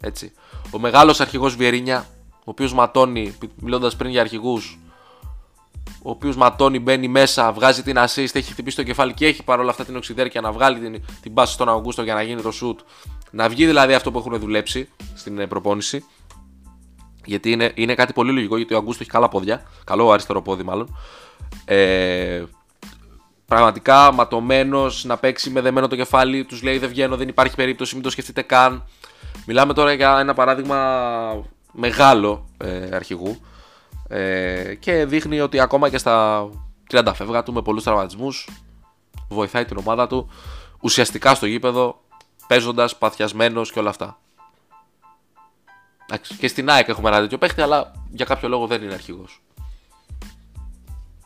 έτσι, 0.00 0.32
ο 0.70 0.78
μεγάλος 0.78 1.20
αρχηγός 1.20 1.56
Βιερίνια, 1.56 2.06
ο 2.30 2.50
οποίος 2.50 2.72
ματώνει, 2.72 3.38
μιλώντας 3.56 3.96
πριν 3.96 4.10
για 4.10 4.20
αρχηγούς, 4.20 4.78
ο 6.02 6.10
οποίος 6.10 6.36
ματώνει, 6.36 6.78
μπαίνει 6.78 7.08
μέσα, 7.08 7.52
βγάζει 7.52 7.82
την 7.82 7.96
assist, 7.98 8.34
έχει 8.34 8.52
χτυπήσει 8.52 8.76
το 8.76 8.82
κεφάλι 8.82 9.14
και 9.14 9.26
έχει 9.26 9.42
παρόλα 9.42 9.70
αυτά 9.70 9.84
την 9.84 9.96
οξυδέρκεια 9.96 10.40
να 10.40 10.52
βγάλει 10.52 10.78
την, 10.78 11.04
την 11.22 11.34
πάση 11.34 11.52
στον 11.52 11.68
Αγκούστο 11.68 12.02
για 12.02 12.14
να 12.14 12.22
γίνει 12.22 12.42
το 12.42 12.52
shoot. 12.60 12.76
Να 13.30 13.48
βγει 13.48 13.66
δηλαδή 13.66 13.94
αυτό 13.94 14.10
που 14.10 14.18
έχουν 14.18 14.38
δουλέψει 14.38 14.88
στην 15.14 15.38
ε, 15.38 15.46
προπόνηση. 15.46 16.04
Γιατί 17.24 17.50
είναι, 17.50 17.72
είναι 17.74 17.94
κάτι 17.94 18.12
πολύ 18.12 18.32
λογικό, 18.32 18.56
γιατί 18.56 18.74
ο 18.74 18.76
Αγκούστο 18.76 19.02
έχει 19.02 19.10
καλά 19.10 19.28
πόδια. 19.28 19.62
Καλό 19.84 20.10
αριστερό 20.10 20.42
πόδι, 20.42 20.62
μάλλον. 20.62 20.96
Ε, 21.64 22.42
πραγματικά 23.46 24.12
ματωμένος 24.12 25.04
να 25.04 25.16
παίξει 25.16 25.50
με 25.50 25.60
δεμένο 25.60 25.88
το 25.88 25.96
κεφάλι. 25.96 26.44
Τους 26.44 26.62
λέει 26.62 26.78
δεν 26.78 26.88
βγαίνω, 26.88 27.16
δεν 27.16 27.28
υπάρχει 27.28 27.54
περίπτωση, 27.54 27.94
μην 27.94 28.02
το 28.02 28.10
σκεφτείτε 28.10 28.42
καν. 28.42 28.84
Μιλάμε 29.46 29.72
τώρα 29.72 29.92
για 29.92 30.18
ένα 30.18 30.34
παράδειγμα 30.34 31.44
μεγάλο 31.72 32.48
ε, 32.58 32.88
αρχηγού. 32.96 33.40
Ε, 34.08 34.74
και 34.74 35.04
δείχνει 35.04 35.40
ότι 35.40 35.60
ακόμα 35.60 35.88
και 35.88 35.98
στα 35.98 36.48
30 36.90 37.12
φεύγα 37.14 37.42
του 37.42 37.52
με 37.52 37.62
πολλούς 37.62 37.82
τραυματισμούς 37.82 38.48
βοηθάει 39.28 39.64
την 39.64 39.76
ομάδα 39.76 40.06
του 40.06 40.30
ουσιαστικά 40.80 41.34
στο 41.34 41.46
γήπεδο 41.46 42.00
παίζοντας, 42.50 42.96
παθιασμένος 42.96 43.72
και 43.72 43.78
όλα 43.78 43.90
αυτά. 43.90 44.18
Και 46.38 46.48
στην 46.48 46.70
ΑΕΚ 46.70 46.88
έχουμε 46.88 47.08
ένα 47.08 47.20
τέτοιο 47.20 47.38
παίχτη, 47.38 47.60
αλλά 47.60 47.92
για 48.10 48.24
κάποιο 48.24 48.48
λόγο 48.48 48.66
δεν 48.66 48.82
είναι 48.82 48.92
αρχηγός. 48.92 49.42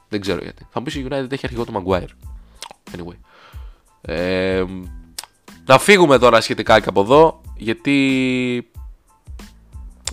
Δεν 0.09 0.21
ξέρω 0.21 0.43
γιατί. 0.43 0.66
Θα 0.71 0.78
μου 0.78 0.85
πεις 0.85 0.95
η 0.95 1.07
United 1.11 1.33
έχει 1.33 1.47
αρχηγό 1.47 1.64
του 1.64 1.85
Maguire. 1.87 2.09
Anyway. 2.97 3.16
Ε, 4.00 4.64
να 5.64 5.78
φύγουμε 5.78 6.19
τώρα 6.19 6.40
σχετικά 6.40 6.81
και 6.81 6.88
από 6.88 7.00
εδώ, 7.00 7.40
γιατί 7.57 8.71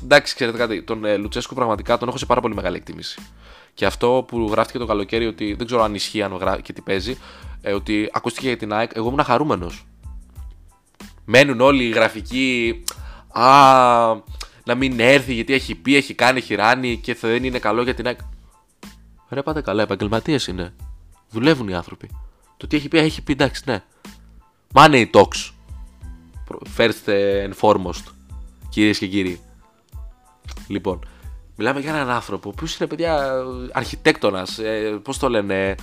εντάξει, 0.04 0.36
ξέρετε 0.36 0.58
κάτι, 0.58 0.84
τον 0.84 1.06
ε, 1.06 1.18
Λουτσέσκου 1.18 1.56
πραγματικά 1.56 1.98
τον 1.98 2.08
έχω 2.08 2.18
σε 2.18 2.26
πάρα 2.26 2.42
πολύ 2.42 2.56
μεγάλη 2.56 2.78
εκτίμηση. 2.78 3.22
Και 3.74 3.86
αυτό 3.86 4.26
που 4.28 4.48
γράφτηκε 4.52 4.78
το 4.78 4.86
καλοκαίρι, 4.86 5.28
ότι 5.28 5.54
δεν 5.54 5.66
ξέρω 5.66 5.84
αν 5.84 5.96
ισχύει 5.96 6.22
αν 6.22 6.36
γρά... 6.36 6.60
και 6.60 6.74
τι 6.74 6.82
παίζει, 6.82 7.18
ε, 7.62 7.74
ότι 7.74 8.10
ακούστηκε 8.14 8.48
για 8.48 8.58
την 8.58 8.74
ΑΕΚ, 8.74 8.92
εγώ 8.94 9.08
ήμουν 9.08 9.24
χαρούμενος. 9.24 9.86
Μένουν 11.26 11.62
όλοι 11.62 11.84
οι 11.84 11.90
γραφικοί. 11.90 12.84
Α, 13.30 13.50
να 14.64 14.76
μην 14.76 15.00
έρθει 15.00 15.34
γιατί 15.34 15.54
έχει 15.54 15.76
πει, 15.76 15.96
έχει 15.96 16.14
κάνει, 16.14 16.38
έχει 16.38 16.56
ράνει 16.56 16.98
και 16.98 17.16
δεν 17.16 17.44
είναι 17.44 17.60
καλό 17.60 17.84
για 17.84 17.94
την 17.94 18.08
ΑΕΚ. 18.08 18.20
Ρε 19.30 19.42
πάτε 19.42 19.62
καλά, 19.62 19.84
επαγγελματίες 19.84 20.48
είναι. 20.48 20.74
Δουλεύουν 21.30 21.68
οι 21.68 21.74
άνθρωποι. 21.74 22.10
Το 22.58 22.68
τι 22.68 22.76
έχει 22.76 22.88
πει, 22.88 22.98
έχει 22.98 23.22
πει, 23.24 23.32
εντάξει, 23.32 23.64
ναι. 23.66 23.84
Money 24.74 25.06
talks. 25.12 25.52
First 26.78 27.08
and 27.08 27.54
foremost, 27.62 28.04
κυρίες 28.70 28.98
και 28.98 29.08
κύριοι. 29.08 29.40
Λοιπόν, 30.68 31.06
μιλάμε 31.56 31.80
για 31.80 31.90
έναν 31.90 32.10
άνθρωπο 32.10 32.50
που 32.50 32.66
είναι 32.80 32.90
παιδιά 32.90 33.44
αρχιτέκτονας, 33.72 34.58
ε, 34.58 35.00
πώς 35.04 35.18
το 35.18 35.30
λένε, 35.30 35.76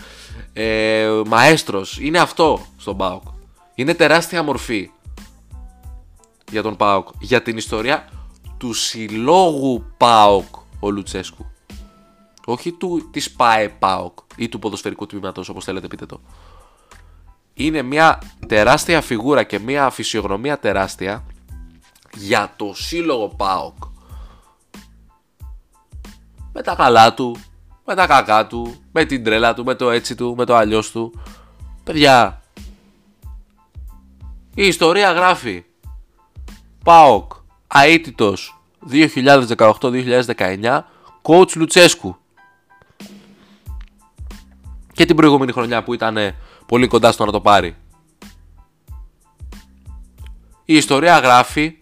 ε, 0.53 1.09
μαέστρος. 1.27 1.99
Είναι 2.01 2.19
αυτό 2.19 2.67
στον 2.79 2.97
Πάοκ. 2.97 3.23
Είναι 3.75 3.95
τεράστια 3.95 4.43
μορφή 4.43 4.91
για 6.51 6.63
τον 6.63 6.77
Πάοκ. 6.77 7.09
Για 7.21 7.43
την 7.43 7.57
ιστορία 7.57 8.09
του 8.59 8.73
συλλόγου 8.73 9.85
Πάοκ 9.97 10.57
ο 10.81 10.91
Λουτσέσκου. 10.91 11.47
Όχι 12.45 12.73
του, 12.73 13.09
της 13.11 13.31
ΠΑΕ 13.31 13.69
ΠΑΟΚ 13.69 14.19
ή 14.37 14.49
του 14.49 14.59
ποδοσφαιρικού 14.59 15.07
τμήματος 15.07 15.49
όπως 15.49 15.65
θέλετε 15.65 15.89
πείτε 15.89 16.07
το. 16.07 16.21
Είναι 17.55 17.83
μια 17.83 18.19
τεράστια 18.47 19.01
φιγούρα 19.01 19.43
και 19.43 19.59
μια 19.59 19.91
φυσιογνωμία 19.91 20.59
τεράστια 20.59 21.25
για 22.15 22.53
το 22.57 22.73
σύλλογο 22.75 23.29
ΠΑΟΚ 23.29 23.77
με 26.53 26.63
τα 26.63 26.75
καλά 26.75 27.15
του, 27.15 27.37
με 27.85 27.95
τα 27.95 28.07
κακά 28.07 28.47
του, 28.47 28.75
με 28.93 29.05
την 29.05 29.25
τρέλα 29.25 29.55
του, 29.55 29.65
με 29.65 29.75
το 29.75 29.91
έτσι 29.91 30.15
του, 30.15 30.35
με 30.37 30.45
το 30.45 30.55
αλλιώς 30.55 30.91
του. 30.91 31.21
Παιδιά, 31.85 32.43
η 34.55 34.67
ιστορία 34.67 35.13
γράφει 35.13 35.65
ΠΑΟΚ 36.85 37.33
αίτητος 37.75 38.61
2018-2019 38.91 40.81
coach 41.23 41.57
Λουτσέσκου 41.57 42.17
και 44.93 45.05
την 45.05 45.17
προηγούμενη 45.17 45.53
χρονιά 45.53 45.83
που 45.83 45.95
ήταν 45.95 46.19
πολύ 46.67 46.87
κοντά 46.87 47.13
στο 47.13 47.25
να 47.25 47.33
το 47.33 47.41
πάρει. 47.41 47.77
Η 50.65 50.75
ιστορία 50.75 51.19
γράφει 51.19 51.79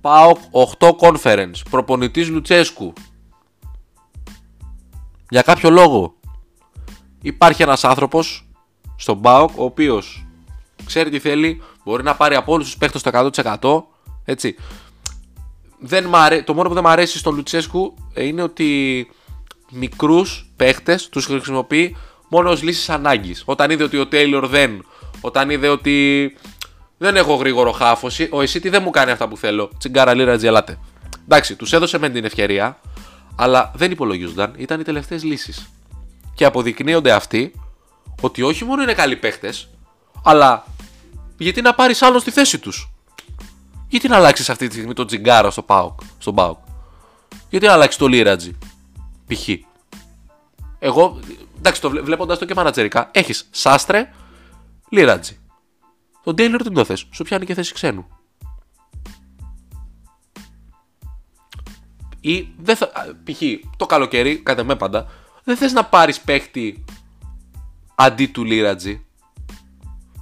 ΠΑΟΚ 0.00 0.38
8 0.78 0.90
conference 1.00 1.60
προπονητής 1.70 2.28
Λουτσέσκου 2.28 2.92
για 5.30 5.42
κάποιο 5.42 5.70
λόγο 5.70 6.14
υπάρχει 7.22 7.62
ένας 7.62 7.84
άνθρωπος 7.84 8.48
στον 8.96 9.20
ΠΑΟΚ 9.20 9.58
ο 9.58 9.64
οποίος 9.64 10.26
ξέρει 10.86 11.10
τι 11.10 11.18
θέλει, 11.18 11.62
μπορεί 11.84 12.02
να 12.02 12.14
πάρει 12.14 12.34
από 12.34 12.52
όλους 12.52 12.66
τους 12.66 12.76
παίχτες 12.76 13.02
το 13.02 13.30
100% 13.60 13.82
έτσι. 14.24 14.56
Δεν 15.78 16.04
Το 16.44 16.54
μόνο 16.54 16.68
που 16.68 16.74
δεν 16.74 16.82
μου 16.86 16.90
αρέσει 16.90 17.18
στον 17.18 17.34
Λουτσέσκου 17.34 17.94
ε, 18.14 18.24
είναι 18.24 18.42
ότι 18.42 19.10
μικρούς 19.70 20.50
παίχτες 20.56 21.08
τους 21.08 21.24
χρησιμοποιεί 21.24 21.96
μόνο 22.28 22.50
ως 22.50 22.62
λύσεις 22.62 22.90
ανάγκης. 22.90 23.42
Όταν 23.46 23.70
είδε 23.70 23.84
ότι 23.84 23.98
ο 23.98 24.06
Τέιλορ 24.06 24.46
δεν, 24.46 24.84
όταν 25.20 25.50
είδε 25.50 25.68
ότι 25.68 26.36
δεν 26.98 27.16
έχω 27.16 27.34
γρήγορο 27.34 27.72
χάφος, 27.72 28.18
ο 28.30 28.40
Εσίτη 28.40 28.68
δεν 28.68 28.82
μου 28.82 28.90
κάνει 28.90 29.10
αυτά 29.10 29.28
που 29.28 29.36
θέλω. 29.36 29.70
Τσιγκάρα 29.78 30.14
λίρα 30.14 30.36
τζελάτε. 30.36 30.78
Εντάξει, 31.24 31.56
τους 31.56 31.72
έδωσε 31.72 31.98
με 31.98 32.08
την 32.08 32.24
ευκαιρία, 32.24 32.78
αλλά 33.36 33.72
δεν 33.74 33.90
υπολογίζονταν, 33.90 34.54
ήταν 34.56 34.80
οι 34.80 34.82
τελευταίες 34.82 35.24
λύσεις. 35.24 35.70
Και 36.34 36.44
αποδεικνύονται 36.44 37.12
αυτοί 37.12 37.52
ότι 38.20 38.42
όχι 38.42 38.64
μόνο 38.64 38.82
είναι 38.82 38.94
καλοί 38.94 39.16
παίχτες, 39.16 39.68
αλλά 40.24 40.64
γιατί 41.40 41.60
να 41.60 41.74
πάρεις 41.74 42.02
άλλον 42.02 42.20
στη 42.20 42.30
θέση 42.30 42.58
τους; 42.58 42.92
Γιατί 43.88 44.08
να 44.08 44.16
αλλάξεις 44.16 44.50
αυτή 44.50 44.66
τη 44.66 44.74
στιγμή 44.74 44.94
τον 44.94 45.06
τζιγκάρο 45.06 45.50
στο 45.50 45.62
ΠΑΟΚ, 45.62 46.00
στον 46.18 46.34
ΠΑΟΚ; 46.34 46.58
Γιατί 47.48 47.66
να 47.66 47.72
αλλάξεις 47.72 47.96
το 47.96 48.06
Λίρατζι. 48.06 48.58
Π.χ. 49.26 49.48
Εγώ, 50.78 51.18
εντάξει, 51.58 51.80
το 51.80 51.90
βλέποντας 51.90 52.38
το 52.38 52.44
και 52.44 52.54
μανατζερικά, 52.54 53.10
έχεις 53.12 53.48
Σάστρε, 53.50 54.12
Λίρατζι. 54.88 55.38
Τον 56.22 56.36
Τέιλορ 56.36 56.62
δεν 56.62 56.72
το 56.72 56.84
θες. 56.84 57.06
Σου 57.10 57.24
πιάνει 57.24 57.44
και 57.44 57.54
θέση 57.54 57.72
ξένου. 57.72 58.06
Ή 62.20 62.48
δεν 62.58 62.76
θα. 62.76 62.90
Π.χ. 63.24 63.42
το 63.76 63.86
καλοκαίρι, 63.86 64.38
κατά 64.38 64.64
με 64.64 64.76
πάντα, 64.76 65.06
δεν 65.44 65.56
θες 65.56 65.72
να 65.72 65.84
πάρεις 65.84 66.20
παίχτη 66.20 66.84
αντί 67.94 68.26
του 68.26 68.44
Λίρατζι 68.44 69.04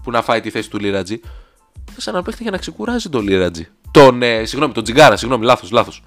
που 0.03 0.11
να 0.11 0.23
φάει 0.23 0.41
τη 0.41 0.51
θέση 0.51 0.71
του 0.71 0.79
Λίρατζι. 0.79 1.21
Θε 1.97 2.11
ένα 2.11 2.23
παίχτη 2.23 2.43
για 2.43 2.51
να 2.51 2.59
ξεκουράζει 2.59 3.09
τον 3.09 3.23
Λίρατζι. 3.23 3.69
Τον, 3.91 4.23
ε, 4.23 4.45
συγγνώμη, 4.45 4.73
τον 4.73 4.83
Τζιγκάρα, 4.83 5.17
συγγνώμη, 5.17 5.45
λάθος, 5.45 5.71
λάθος. 5.71 6.03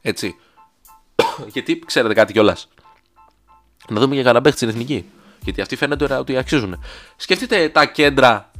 Έτσι. 0.00 0.36
Γιατί 1.52 1.78
ξέρετε 1.86 2.14
κάτι 2.14 2.32
κιόλας. 2.32 2.68
Να 3.88 4.00
δούμε 4.00 4.14
για 4.14 4.22
κανένα 4.22 4.42
παίχτη 4.42 4.58
στην 4.58 4.68
εθνική. 4.68 5.04
Γιατί 5.40 5.60
αυτοί 5.60 5.76
φαίνεται 5.76 6.14
ότι 6.14 6.36
αξίζουν. 6.36 6.84
Σκεφτείτε 7.16 7.68
τα 7.68 7.86
κέντρα, 7.86 8.50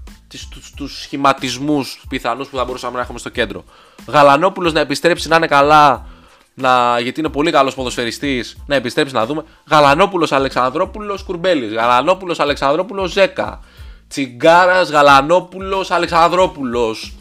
τους 0.77 1.01
σχηματισμούς 1.01 2.05
πιθανούς 2.09 2.49
που 2.49 2.57
θα 2.57 2.65
μπορούσαμε 2.65 2.97
να 2.97 3.03
έχουμε 3.03 3.19
στο 3.19 3.29
κέντρο. 3.29 3.65
Γαλανόπουλος 4.07 4.73
να 4.73 4.81
επιστρέψει 4.81 5.29
να 5.29 5.37
είναι 5.37 5.47
καλά, 5.47 6.07
να, 6.55 6.99
γιατί 7.01 7.21
είναι 7.21 7.29
πολύ 7.29 7.51
καλός 7.51 7.75
ποδοσφαιριστής, 7.75 8.57
να 8.67 8.75
επιστρέψει 8.75 9.15
να 9.15 9.27
δούμε. 9.27 9.45
Γαλανόπουλος 9.71 10.33
Αλεξανδρόπουλος 10.33 11.23
Κουρμπέλης. 11.23 11.73
Γαλανόπουλος 11.73 12.41
Αλεξανδρόπουλος 12.41 13.13
Ζέκα. 13.13 13.61
Τσιγκάρας 14.09 14.91
Γαλανόπουλος 14.91 15.91
Αλεξανδρόπουλος. 15.91 17.17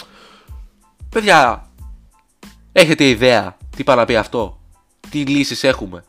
Παιδιά, 1.10 1.70
έχετε 2.72 3.08
ιδέα 3.08 3.58
τι 3.76 3.84
πάει 3.84 3.96
να 3.96 4.06
πει 4.06 4.16
αυτό, 4.16 4.60
τι 5.10 5.26
λύσεις 5.26 5.64
έχουμε; 5.64 6.04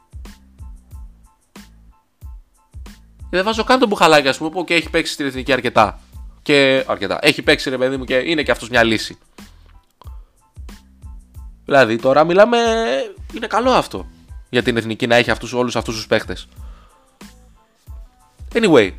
δεν 3.31 3.45
βάζω 3.45 3.65
καν 3.65 3.79
τον 3.79 3.89
μπουχαλάκι, 3.89 4.29
ας 4.29 4.39
πούμε, 4.39 4.51
που 4.51 4.65
και 4.65 4.75
έχει 4.75 4.91
παίξει 4.91 5.13
στην 5.13 5.27
εθνική 5.27 5.53
αρκετά. 5.53 6.01
Και 6.43 6.85
αρκετά. 6.87 7.19
Έχει 7.23 7.43
παίξει 7.43 7.71
ρε 7.71 7.79
παιδί 7.79 7.97
μου 7.97 8.05
και 8.05 8.15
είναι 8.15 8.43
και 8.43 8.51
αυτός 8.51 8.69
μια 8.69 8.83
λύση. 8.83 9.19
Δηλαδή 11.73 11.97
τώρα 11.97 12.25
μιλάμε. 12.25 12.59
Είναι 13.35 13.47
καλό 13.47 13.71
αυτό 13.71 14.07
για 14.49 14.63
την 14.63 14.77
εθνική 14.77 15.07
να 15.07 15.17
έχει 15.17 15.31
αυτούς, 15.31 15.53
όλους 15.53 15.77
αυτούς 15.77 15.95
τους 15.95 16.07
παίχτες. 16.07 16.49
Anyway, 18.55 18.93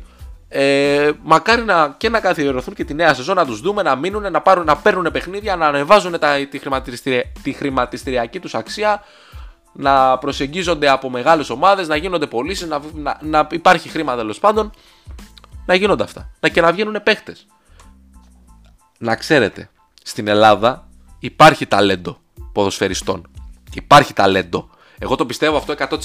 ε, 0.48 1.10
μακάρι 1.22 1.62
να, 1.62 1.94
και 1.98 2.08
να 2.08 2.20
καθιερωθούν 2.20 2.74
και 2.74 2.84
τη 2.84 2.94
νέα 2.94 3.14
σεζόν 3.14 3.36
να 3.36 3.46
τους 3.46 3.60
δούμε, 3.60 3.82
να 3.82 3.96
μείνουν, 3.96 4.30
να, 4.32 4.40
πάρουν, 4.40 4.64
να 4.64 4.76
παίρνουν 4.76 5.10
παιχνίδια, 5.12 5.56
να 5.56 5.66
ανεβάζουν 5.66 6.18
τα, 6.18 6.46
τη, 6.50 6.58
χρηματιστηρια, 6.58 7.24
τη 7.42 7.52
χρηματιστηριακή 7.52 8.40
τους 8.40 8.54
αξία, 8.54 9.02
να 9.72 10.18
προσεγγίζονται 10.18 10.88
από 10.88 11.10
μεγάλες 11.10 11.50
ομάδες, 11.50 11.88
να 11.88 11.96
γίνονται 11.96 12.26
πωλήσεις, 12.26 12.68
να, 12.68 12.80
να, 12.94 13.18
να 13.22 13.46
υπάρχει 13.50 13.88
χρήμα 13.88 14.16
τέλος 14.16 14.38
πάντων, 14.38 14.70
να 15.66 15.74
γίνονται 15.74 16.02
αυτά. 16.02 16.30
Να 16.40 16.48
και 16.48 16.60
να 16.60 16.72
βγαίνουν 16.72 17.02
παίχτες. 17.02 17.46
Να 18.98 19.16
ξέρετε, 19.16 19.70
στην 20.02 20.28
Ελλάδα 20.28 20.88
υπάρχει 21.18 21.66
ταλέντο 21.66 22.22
ποδοσφαιριστών. 22.54 23.30
Υπάρχει 23.74 24.12
ταλέντο. 24.12 24.68
Εγώ 24.98 25.16
το 25.16 25.26
πιστεύω 25.26 25.56
αυτό 25.56 25.74
100%. 25.78 25.98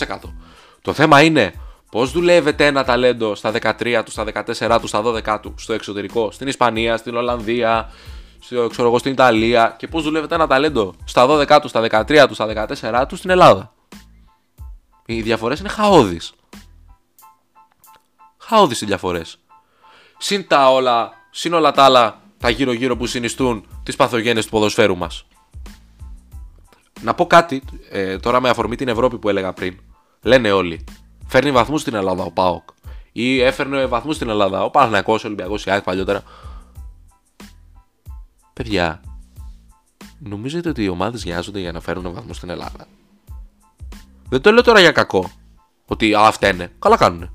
Το 0.82 0.94
θέμα 0.94 1.22
είναι 1.22 1.54
πώς 1.92 2.12
δουλεύεται 2.12 2.66
ένα 2.66 2.84
ταλέντο 2.84 3.36
στα 3.36 3.52
13 3.52 4.02
του, 4.06 4.12
στα 4.12 4.26
14 4.34 4.78
του, 4.82 4.88
στα 4.88 5.02
12 5.06 5.40
του 5.42 5.54
στο 5.58 5.74
εξωτερικό, 5.74 6.32
στην 6.32 6.48
Ισπανία, 6.48 6.98
στην 6.98 7.16
Ολλανδία, 7.16 7.90
στο, 8.40 8.68
ξέρω 8.68 8.88
εγώ, 8.88 8.98
στην 8.98 9.12
Ιταλία 9.12 9.76
και 9.78 9.88
πώς 9.88 10.04
δουλεύεται 10.04 10.36
ένα 10.36 10.48
ταλέντο 10.48 10.94
στα 11.06 11.26
12 11.30 11.60
του, 11.62 11.68
στα 11.68 11.82
13 11.82 12.26
του, 12.28 12.34
στα 12.34 12.68
14 13.02 13.06
του 13.08 13.16
στην 13.16 13.30
Ελλάδα. 13.30 13.74
Οι 15.06 15.22
διαφορές 15.22 15.60
είναι 15.60 15.70
χαόδει. 15.70 16.20
Χαόδει 18.38 18.76
οι 18.82 18.86
διαφορές. 18.86 19.40
Συν 20.18 20.48
τα 20.48 20.72
όλα, 20.72 21.12
συν 21.32 21.54
όλα 21.54 21.72
τα 21.72 21.84
άλλα 21.84 22.22
τα 22.38 22.50
γύρω-γύρω 22.50 22.98
που 22.98 23.06
συνιστούν 23.06 23.66
τις 23.84 23.96
παθογένειες 23.96 24.46
του 24.46 24.52
ποδοσφαίρου 24.52 24.98
μας. 24.98 25.26
Να 27.04 27.14
πω 27.14 27.28
κάτι 27.28 27.64
ε, 27.90 28.18
τώρα 28.18 28.40
με 28.40 28.50
αφορμή 28.50 28.76
την 28.76 28.88
Ευρώπη 28.88 29.18
που 29.18 29.30
έλεγα 29.30 29.54
πριν. 29.54 29.80
Λένε 30.22 30.52
όλοι. 30.52 30.84
Φέρνει 31.28 31.52
βαθμούς 31.52 31.82
στην 31.82 31.96
Ελλάδα 31.96 32.24
ο 32.24 32.32
Πάοκ. 32.32 32.70
Ή 33.12 33.42
έφερνε 33.42 33.86
βαθμούς 33.86 34.16
στην 34.16 34.30
Ελλάδα 34.30 34.64
ο 34.64 34.70
Παναγιακό, 34.70 35.14
ο 35.14 35.20
Ολυμπιακός, 35.24 35.66
η 35.66 35.72
ΑΕΚ 35.72 35.84
παλιότερα. 35.84 36.24
Παιδιά, 38.54 39.02
νομίζετε 40.20 40.70
ότι 40.70 40.84
οι 40.84 40.90
ομάδες 40.90 41.26
νοιάζονται 41.26 41.60
για 41.60 41.72
να 41.72 41.80
φέρουν 41.80 42.14
βαθμούς 42.14 42.38
στην 42.38 42.50
Ελλάδα; 42.50 42.88
Δεν 44.30 44.42
το 44.42 44.52
λέω 44.52 44.64
τώρα 44.64 44.80
για 44.80 44.92
κακό. 44.92 45.32
Ότι 45.86 46.14
α, 46.14 46.22
αυτά 46.22 46.48
είναι. 46.48 46.72
Καλά 46.80 46.98
κάνουν. 46.98 47.30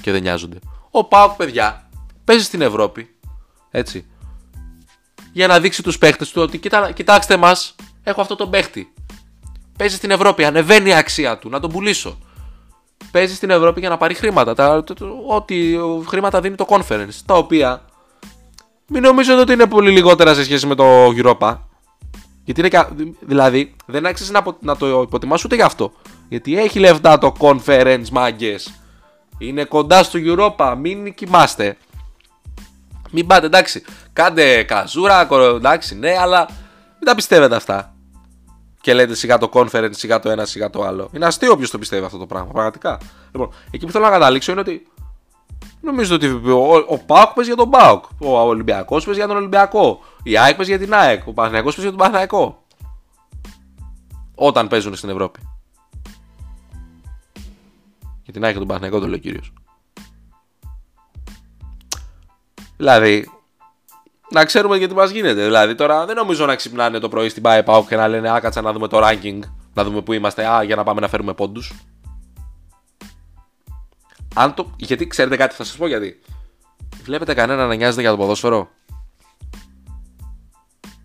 Και 0.00 0.12
δεν 0.12 0.22
νοιάζονται. 0.22 0.58
Ο 0.90 1.04
Πάοκ, 1.04 1.36
παιδιά, 1.36 1.88
παίζει 2.24 2.44
στην 2.44 2.60
Ευρώπη. 2.60 3.14
Έτσι. 3.70 4.06
Για 5.32 5.46
να 5.46 5.60
δείξει 5.60 5.82
τους 5.82 5.98
παίχτες 5.98 6.30
του 6.30 6.42
ότι 6.42 6.60
κοιτάξτε 6.94 7.36
μας, 7.36 7.74
έχω 8.02 8.20
αυτό 8.20 8.36
το 8.36 8.48
παίχτη. 8.48 8.92
Παίζει 9.76 9.96
στην 9.96 10.10
Ευρώπη, 10.10 10.44
ανεβαίνει 10.44 10.88
η 10.88 10.94
αξία 10.94 11.38
του, 11.38 11.48
να 11.48 11.60
τον 11.60 11.70
πουλήσω. 11.70 12.18
Παίζει 13.10 13.34
στην 13.34 13.50
Ευρώπη 13.50 13.80
για 13.80 13.88
να 13.88 13.96
πάρει 13.96 14.14
χρήματα. 14.14 14.54
Τα, 14.54 14.84
ό,τι 15.28 15.76
χρήματα 16.06 16.40
δίνει 16.40 16.56
το 16.56 16.66
conference. 16.68 17.14
Τα 17.26 17.34
οποία 17.34 17.84
μην 18.86 19.02
νομίζετε 19.02 19.40
ότι 19.40 19.52
είναι 19.52 19.66
πολύ 19.66 19.90
λιγότερα 19.90 20.34
σε 20.34 20.44
σχέση 20.44 20.66
με 20.66 20.74
το 20.74 20.84
Europa. 21.06 21.56
Γιατί 22.44 22.60
είναι, 22.60 22.88
δηλαδή 23.20 23.76
δεν 23.86 24.06
άξιζε 24.06 24.32
να, 24.32 24.42
να 24.60 24.76
το 24.76 25.00
υποτιμάσω 25.00 25.42
ούτε 25.46 25.54
γι' 25.54 25.62
αυτό. 25.62 25.92
Γιατί 26.28 26.58
έχει 26.58 26.78
λεφτά 26.78 27.18
το 27.18 27.34
conference 27.38 28.08
μάγκες. 28.12 28.72
Είναι 29.38 29.64
κοντά 29.64 30.02
στο 30.02 30.18
Europa. 30.22 30.74
Μην 30.78 31.14
κοιμάστε. 31.14 31.76
Μην 33.10 33.26
πάτε 33.26 33.46
εντάξει. 33.46 33.82
Κάντε 34.12 34.62
καζούρα, 34.62 35.28
εντάξει, 35.54 35.98
ναι, 35.98 36.16
αλλά 36.18 36.46
μην 36.98 37.04
τα 37.04 37.14
πιστεύετε 37.14 37.56
αυτά 37.56 37.91
και 38.82 38.94
λέτε 38.94 39.14
σιγά 39.14 39.38
το 39.38 39.50
conference, 39.52 39.90
σιγά 39.90 40.18
το 40.18 40.30
ένα, 40.30 40.44
σιγά 40.44 40.70
το 40.70 40.82
άλλο. 40.82 41.08
Είναι 41.12 41.26
αστείο 41.26 41.52
όποιος 41.52 41.70
το 41.70 41.78
πιστεύει 41.78 42.04
αυτό 42.04 42.18
το 42.18 42.26
πράγμα, 42.26 42.52
πραγματικά. 42.52 43.00
Λοιπόν, 43.32 43.52
εκεί 43.70 43.86
που 43.86 43.92
θέλω 43.92 44.04
να 44.04 44.10
καταλήξω 44.10 44.52
είναι 44.52 44.60
ότι 44.60 44.86
νομίζω 45.80 46.14
ότι 46.14 46.26
ο, 46.26 46.84
ο 46.88 46.98
Πάοκ 46.98 47.32
παίζει 47.32 47.50
για 47.50 47.58
τον 47.58 47.70
Πάοκ. 47.70 48.04
Ο 48.18 48.38
Ολυμπιακός 48.38 49.04
παίζει 49.04 49.18
για 49.18 49.28
τον 49.28 49.36
Ολυμπιακό. 49.36 50.00
Η 50.22 50.38
ΑΕΚ 50.38 50.56
παίζει 50.56 50.70
για 50.70 50.80
την 50.80 50.94
ΑΕΚ. 50.94 51.26
Ο 51.26 51.32
Παναγιακό 51.32 51.64
παίζει 51.64 51.80
για 51.80 51.90
τον 51.90 51.98
Παναγιακό. 51.98 52.62
Όταν 54.34 54.68
παίζουν 54.68 54.94
στην 54.94 55.08
Ευρώπη. 55.08 55.40
Για 58.22 58.32
την 58.32 58.44
ΑΕΚ 58.44 58.52
και 58.52 58.58
τον 58.58 58.68
Παναγιακό 58.68 58.98
το 58.98 59.06
λέει 59.06 59.14
ο 59.14 59.18
κύριος. 59.18 59.52
Δηλαδή, 62.76 63.30
να 64.32 64.44
ξέρουμε 64.44 64.76
γιατί 64.76 64.94
μας 64.94 65.10
γίνεται. 65.10 65.44
Δηλαδή 65.44 65.74
τώρα 65.74 66.06
δεν 66.06 66.16
νομίζω 66.16 66.46
να 66.46 66.54
ξυπνάνε 66.54 66.98
το 66.98 67.08
πρωί 67.08 67.28
στην 67.28 67.42
Πάε 67.42 67.62
και 67.88 67.96
να 67.96 68.08
λένε 68.08 68.30
Άκατσα 68.30 68.60
να 68.60 68.72
δούμε 68.72 68.88
το 68.88 69.00
ranking, 69.02 69.38
να 69.74 69.84
δούμε 69.84 70.02
πού 70.02 70.12
είμαστε, 70.12 70.46
Α, 70.46 70.62
για 70.62 70.76
να 70.76 70.82
πάμε 70.82 71.00
να 71.00 71.08
φέρουμε 71.08 71.34
πόντους. 71.34 71.72
Αν 74.34 74.54
το... 74.54 74.72
Γιατί 74.76 75.06
ξέρετε 75.06 75.36
κάτι, 75.36 75.54
θα 75.54 75.64
σας 75.64 75.76
πω 75.76 75.86
γιατί. 75.86 76.20
Βλέπετε 77.02 77.34
κανένα 77.34 77.66
να 77.66 77.74
νοιάζεται 77.74 78.00
για 78.00 78.10
το 78.10 78.16
ποδόσφαιρο; 78.16 78.68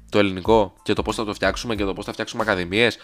Το 0.09 0.19
ελληνικό 0.19 0.73
και 0.83 0.93
το 0.93 1.01
πώς 1.01 1.15
θα 1.15 1.25
το 1.25 1.33
φτιάξουμε 1.33 1.75
και 1.75 1.83
το 1.83 1.93
πώς 1.93 2.05
θα 2.05 2.11
φτιάξουμε 2.11 2.43
ακαδημίες 2.43 2.97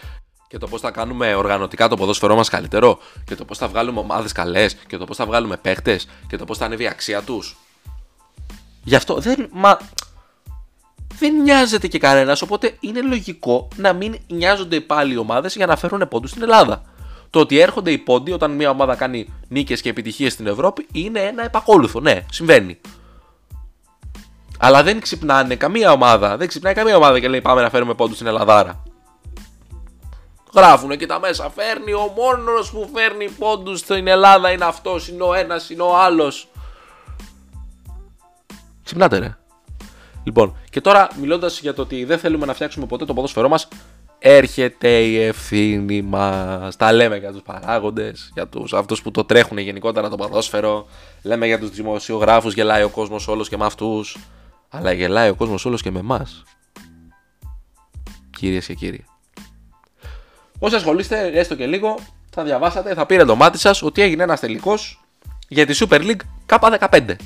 και 0.48 0.58
το 0.58 0.66
πώς 0.66 0.80
θα 0.80 0.90
κάνουμε 0.90 1.34
οργανωτικά 1.34 1.88
το 1.88 1.96
ποδόσφαιρό 1.96 2.36
μας 2.36 2.48
καλύτερο 2.48 2.98
και 3.24 3.34
το 3.34 3.44
πώς 3.44 3.58
θα 3.58 3.68
βγάλουμε 3.68 3.98
ομάδες 3.98 4.32
καλές 4.32 4.74
και 4.86 4.96
το 4.96 5.04
πώς 5.04 5.16
θα 5.16 5.26
βγάλουμε 5.26 5.56
παίχτε 5.56 6.00
και 6.26 6.36
το 6.36 6.44
πώς 6.44 6.58
θα 6.58 6.64
ανέβει 6.64 6.82
η 6.82 6.86
αξία 6.86 7.22
τους. 7.22 7.56
Γι' 8.84 8.94
αυτό 8.94 9.14
δεν. 9.14 9.48
Μα 9.52 9.78
δεν 11.18 11.42
νοιάζεται 11.42 11.86
και 11.86 11.98
κανένας, 11.98 12.42
οπότε 12.42 12.76
είναι 12.80 13.02
λογικό 13.02 13.68
να 13.76 13.92
μην 13.92 14.18
νοιάζονται 14.26 14.80
πάλι 14.80 15.12
οι 15.12 15.16
ομάδες 15.16 15.56
για 15.56 15.66
να 15.66 15.76
φέρουν 15.76 16.08
πόντους 16.08 16.30
στην 16.30 16.42
Ελλάδα. 16.42 16.82
Το 17.30 17.40
ότι 17.40 17.58
έρχονται 17.58 17.90
οι 17.90 17.98
πόντοι 17.98 18.32
όταν 18.32 18.50
μια 18.50 18.70
ομάδα 18.70 18.94
κάνει 18.94 19.32
νίκες 19.48 19.80
και 19.80 19.88
επιτυχίες 19.88 20.32
στην 20.32 20.46
Ευρώπη 20.46 20.86
είναι 20.92 21.20
ένα 21.20 21.44
επακόλουθο. 21.44 22.00
Ναι, 22.00 22.24
συμβαίνει. 22.30 22.80
Αλλά 24.58 24.82
δεν 24.82 25.00
ξυπνάνε 25.00 25.56
καμία 25.56 25.92
ομάδα. 25.92 26.36
Δεν 26.36 26.48
ξυπνάει 26.48 26.74
καμία 26.74 26.96
ομάδα 26.96 27.20
και 27.20 27.28
λέει 27.28 27.40
πάμε 27.40 27.62
να 27.62 27.70
φέρουμε 27.70 27.94
πόντους 27.94 28.16
στην 28.16 28.26
Ελλαδάρα. 28.26 28.82
Γράφουν 30.54 30.96
και 30.96 31.06
τα 31.06 31.20
μέσα. 31.20 31.50
Φέρνει 31.50 31.92
ο 31.92 32.12
μόνος 32.16 32.70
που 32.70 32.90
φέρνει 32.94 33.30
πόντους 33.30 33.78
στην 33.78 34.06
Ελλάδα 34.06 34.50
είναι 34.50 34.64
αυτός. 34.64 35.08
Είναι 35.08 35.22
ο 35.22 35.34
ένας, 35.34 35.70
είναι 35.70 35.82
ο 35.82 35.98
άλλος. 35.98 36.48
Ξυπνάτε 38.84 39.18
ρε. 39.18 39.36
Λοιπόν, 40.24 40.56
και 40.70 40.80
τώρα 40.80 41.08
μιλώντας 41.20 41.60
για 41.60 41.74
το 41.74 41.82
ότι 41.82 42.04
δεν 42.04 42.18
θέλουμε 42.18 42.46
να 42.46 42.54
φτιάξουμε 42.54 42.86
ποτέ 42.86 43.04
το 43.04 43.14
ποδόσφαιρό 43.14 43.48
μας, 43.48 43.68
έρχεται 44.18 44.88
η 44.88 45.20
ευθύνη 45.22 46.02
μας. 46.02 46.76
Τα 46.76 46.92
λέμε 46.92 47.16
για 47.16 47.32
τους 47.32 47.42
παράγοντες, 47.42 48.30
για 48.34 48.46
τους 48.48 48.72
αυτούς 48.72 49.02
που 49.02 49.10
το 49.10 49.24
τρέχουν 49.24 49.58
γενικότερα 49.58 50.08
το 50.08 50.16
ποδόσφαιρο. 50.16 50.86
Λέμε 51.22 51.46
για 51.46 51.58
τους 51.58 51.70
δημοσιογράφους, 51.70 52.54
γελάει 52.54 52.82
ο 52.82 52.88
κόσμος 52.88 53.28
όλος 53.28 53.48
και 53.48 53.56
με 53.56 53.64
αυτούς. 53.64 54.16
Αλλά 54.68 54.92
γελάει 54.92 55.28
ο 55.28 55.34
κόσμος 55.34 55.64
όλος 55.64 55.82
και 55.82 55.90
με 55.90 55.98
εμάς. 55.98 56.42
Κυρίες 58.36 58.66
και 58.66 58.74
κύριοι. 58.74 59.04
Όσοι 60.58 60.74
ασχολείστε 60.74 61.26
έστω 61.26 61.54
και 61.54 61.66
λίγο, 61.66 61.98
θα 62.30 62.42
διαβάσατε, 62.42 62.94
θα 62.94 63.06
πήρε 63.06 63.24
το 63.24 63.36
μάτι 63.36 63.58
σας 63.58 63.82
ότι 63.82 64.02
έγινε 64.02 64.22
ένας 64.22 64.40
τελικός 64.40 65.04
για 65.48 65.66
τη 65.66 65.78
Super 65.80 66.00
League 66.00 66.20
K15. 66.46 67.16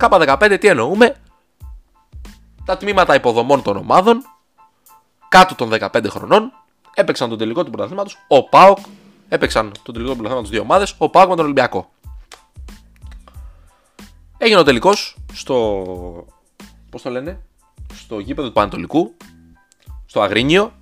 K15 0.00 0.56
τι 0.60 0.68
εννοούμε, 0.68 1.16
τα 2.68 2.76
τμήματα 2.76 3.14
υποδομών 3.14 3.62
των 3.62 3.76
ομάδων 3.76 4.22
κάτω 5.28 5.54
των 5.54 5.70
15 5.72 6.06
χρονών 6.08 6.52
έπαιξαν 6.94 7.28
τον 7.28 7.38
τελικό 7.38 7.64
του 7.64 7.70
πρωταθλήματος. 7.70 8.18
Ο 8.28 8.48
Πάοκ 8.48 8.78
έπαιξαν 9.28 9.72
τον 9.82 9.94
τελικό 9.94 10.10
του 10.10 10.16
πρωταθλήματος 10.16 10.50
δύο 10.50 10.60
ομάδες. 10.60 10.94
Ο 10.98 11.08
Πάοκ 11.08 11.28
με 11.28 11.34
τον 11.34 11.44
Ολυμπιακό. 11.44 11.90
Έγινε 14.38 14.58
ο 14.58 14.62
τελικός 14.62 15.16
στο. 15.32 15.84
Πώς 16.90 17.02
το 17.02 17.10
λένε, 17.10 17.40
στο 17.94 18.18
γήπεδο 18.18 18.48
του 18.48 18.54
Πανατολικού, 18.54 19.14
στο 20.06 20.20
Αγρίνιο. 20.20 20.72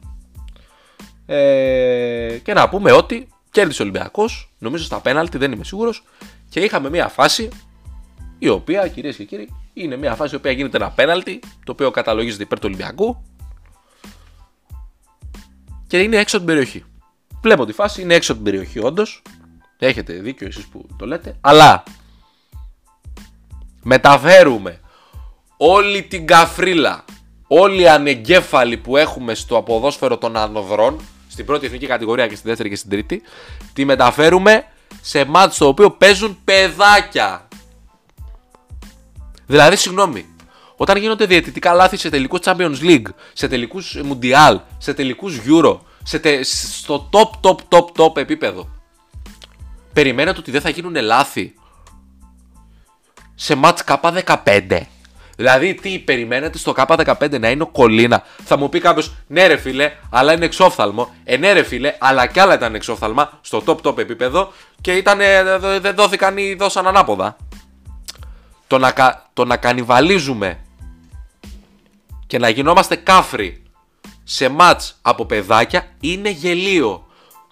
Ε, 1.27 2.38
και 2.42 2.53
να 2.53 2.68
πούμε 2.68 2.92
ότι 2.92 3.29
κέρδισε 3.51 3.83
ο 3.83 3.85
Ολυμπιακός, 3.85 4.53
νομίζω 4.59 4.85
στα 4.85 5.01
πέναλτι, 5.01 5.38
δεν 5.38 5.53
είμαι 5.53 5.64
σίγουρος. 5.64 6.05
Και 6.49 6.61
είχαμε 6.61 6.90
μια 6.90 7.09
φάση 7.09 7.49
η 8.38 8.49
οποία, 8.49 8.88
κυρίες 8.88 9.16
και 9.16 9.25
κύριοι, 9.25 9.49
είναι 9.78 9.96
μια 9.96 10.14
φάση 10.14 10.34
η 10.34 10.36
οποία 10.36 10.50
γίνεται 10.50 10.76
ένα 10.76 10.90
πέναλτι, 10.90 11.40
το 11.64 11.72
οποίο 11.72 11.90
καταλογίζεται 11.90 12.42
υπέρ 12.42 12.58
του 12.58 12.66
Ολυμπιακού 12.68 13.22
και 15.86 15.98
είναι 15.98 16.16
έξω 16.16 16.36
από 16.36 16.46
την 16.46 16.54
περιοχή. 16.54 16.84
Βλέπω 17.42 17.64
τη 17.64 17.72
φάση, 17.72 18.02
είναι 18.02 18.14
έξω 18.14 18.32
από 18.32 18.42
την 18.42 18.52
περιοχή, 18.52 18.78
όντως. 18.84 19.22
Έχετε 19.78 20.12
δίκιο 20.12 20.46
εσείς 20.46 20.66
που 20.66 20.86
το 20.96 21.06
λέτε. 21.06 21.36
Αλλά 21.40 21.82
μεταφέρουμε 23.82 24.80
όλη 25.56 26.02
την 26.02 26.26
καφρίλα, 26.26 27.04
όλη 27.46 27.82
η 27.82 27.88
ανεγκέφαλη 27.88 28.76
που 28.76 28.96
έχουμε 28.96 29.34
στο 29.34 29.56
αποδόσφαιρο 29.56 30.18
των 30.18 30.36
ανοδρών, 30.36 31.00
στην 31.28 31.46
πρώτη 31.46 31.66
εθνική 31.66 31.86
κατηγορία 31.86 32.26
και 32.26 32.36
στη 32.36 32.48
δεύτερη 32.48 32.68
και 32.68 32.76
στην 32.76 32.90
τρίτη, 32.90 33.22
τη 33.72 33.84
μεταφέρουμε 33.84 34.64
σε 35.00 35.24
μάτς 35.24 35.58
το 35.58 35.66
οποίο 35.66 35.90
παίζουν 35.90 36.38
παιδάκια. 36.44 37.45
Δηλαδή, 39.46 39.76
συγγνώμη, 39.76 40.26
όταν 40.76 40.96
γίνονται 40.96 41.26
διαιτητικά 41.26 41.72
λάθη 41.72 41.96
σε 41.96 42.11
τελικούς 42.11 42.40
Champions 42.42 42.80
League, 42.80 43.06
σε 43.32 43.48
τελικούς 43.48 43.96
Mundial, 44.11 44.56
σε 44.78 44.94
τελικούς 44.94 45.40
Euro, 45.46 45.78
σε 46.02 46.18
τε, 46.18 46.42
στο 46.42 47.09
top, 47.12 47.48
top, 47.48 47.56
top, 47.68 47.85
top 47.96 48.16
επίπεδο, 48.16 48.68
περιμένετε 49.92 50.38
ότι 50.38 50.50
δεν 50.50 50.61
θα 50.61 50.68
γίνουν 50.68 50.94
λάθη 50.94 51.54
σε 53.35 53.54
μάτς 53.54 53.82
K15. 53.87 54.80
Δηλαδή, 55.37 55.74
τι 55.74 55.98
περιμένετε 55.98 56.59
στο 56.59 56.74
K15 56.76 57.40
να 57.40 57.50
είναι 57.50 57.62
ο 57.62 57.66
Κολίνα; 57.66 58.22
Θα 58.44 58.56
μου 58.56 58.68
πει 58.68 58.80
κάποιος, 58.80 59.14
ναι, 59.26 59.46
ρε 59.46 59.56
φίλε, 59.56 59.92
αλλά 60.11 60.32
είναι 60.32 60.44
εξόφθαλμο. 60.44 61.14
Ε, 61.24 61.37
ναι, 61.37 61.52
ρε 61.52 61.62
φίλε, 61.62 61.94
αλλά 61.98 62.26
κι 62.26 62.40
άλλα 62.40 62.54
ήταν 62.54 62.74
εξόφθαλμα 62.74 63.38
στο 63.40 63.62
top 63.66 63.76
top 63.82 63.98
επίπεδο 63.98 64.52
και 64.80 64.92
ήταν, 64.92 65.18
δεν 65.80 65.94
δόθηκαν 65.94 66.37
ή 66.37 66.54
δώσαν 66.54 66.87
ανάποδα. 66.87 67.37
Το 68.66 68.79
να, 68.79 68.92
το 69.33 69.44
να 69.44 69.57
κανιβαλίζουμε 69.57 70.59
και 72.26 72.38
να 72.38 72.48
γινόμαστε 72.48 72.96
κάφροι 72.96 73.62
σε 74.24 74.48
μάτς 74.48 74.98
από 75.02 75.24
παιδάκια 75.24 75.87
είναι 76.00 76.31
γελίο. 76.31 77.07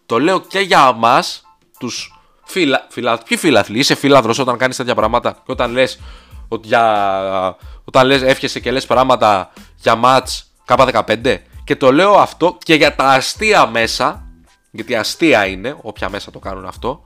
Το 0.06 0.18
λέω 0.18 0.40
και 0.40 0.58
για 0.58 0.92
μας, 0.92 1.42
τους 1.78 2.18
φίλα, 2.44 2.86
φίλα, 2.90 3.18
ποιοι 3.18 3.38
φίλαθλοι, 3.38 3.78
είσαι 3.78 3.94
φίλαθρος 3.94 4.38
όταν 4.38 4.56
κάνεις 4.56 4.76
τέτοια 4.76 4.94
πράγματα 4.94 5.32
και 5.32 5.52
όταν 5.52 5.72
λες, 5.72 6.00
ότι 6.48 6.66
για, 6.66 7.56
όταν 7.84 8.06
λες 8.06 8.22
εύχεσαι 8.22 8.60
και 8.60 8.70
λες 8.70 8.86
πράγματα 8.86 9.52
για 9.76 9.94
μάτς 9.94 10.50
K15 10.66 11.36
και 11.64 11.76
το 11.76 11.92
λέω 11.92 12.14
αυτό 12.14 12.56
και 12.58 12.74
για 12.74 12.94
τα 12.94 13.04
αστεία 13.04 13.66
μέσα, 13.66 14.26
γιατί 14.70 14.94
αστεία 14.94 15.46
είναι, 15.46 15.76
όποια 15.82 16.08
μέσα 16.08 16.30
το 16.30 16.38
κάνουν 16.38 16.66
αυτό, 16.66 17.04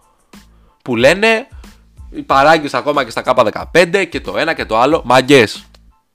που 0.82 0.96
λένε 0.96 1.48
οι 2.10 2.22
παράγκες 2.22 2.74
ακόμα 2.74 3.04
και 3.04 3.10
στα 3.10 3.22
K15 3.24 4.06
και 4.10 4.20
το 4.20 4.38
ένα 4.38 4.54
και 4.54 4.64
το 4.64 4.78
άλλο, 4.78 5.02
μαγκές. 5.04 5.64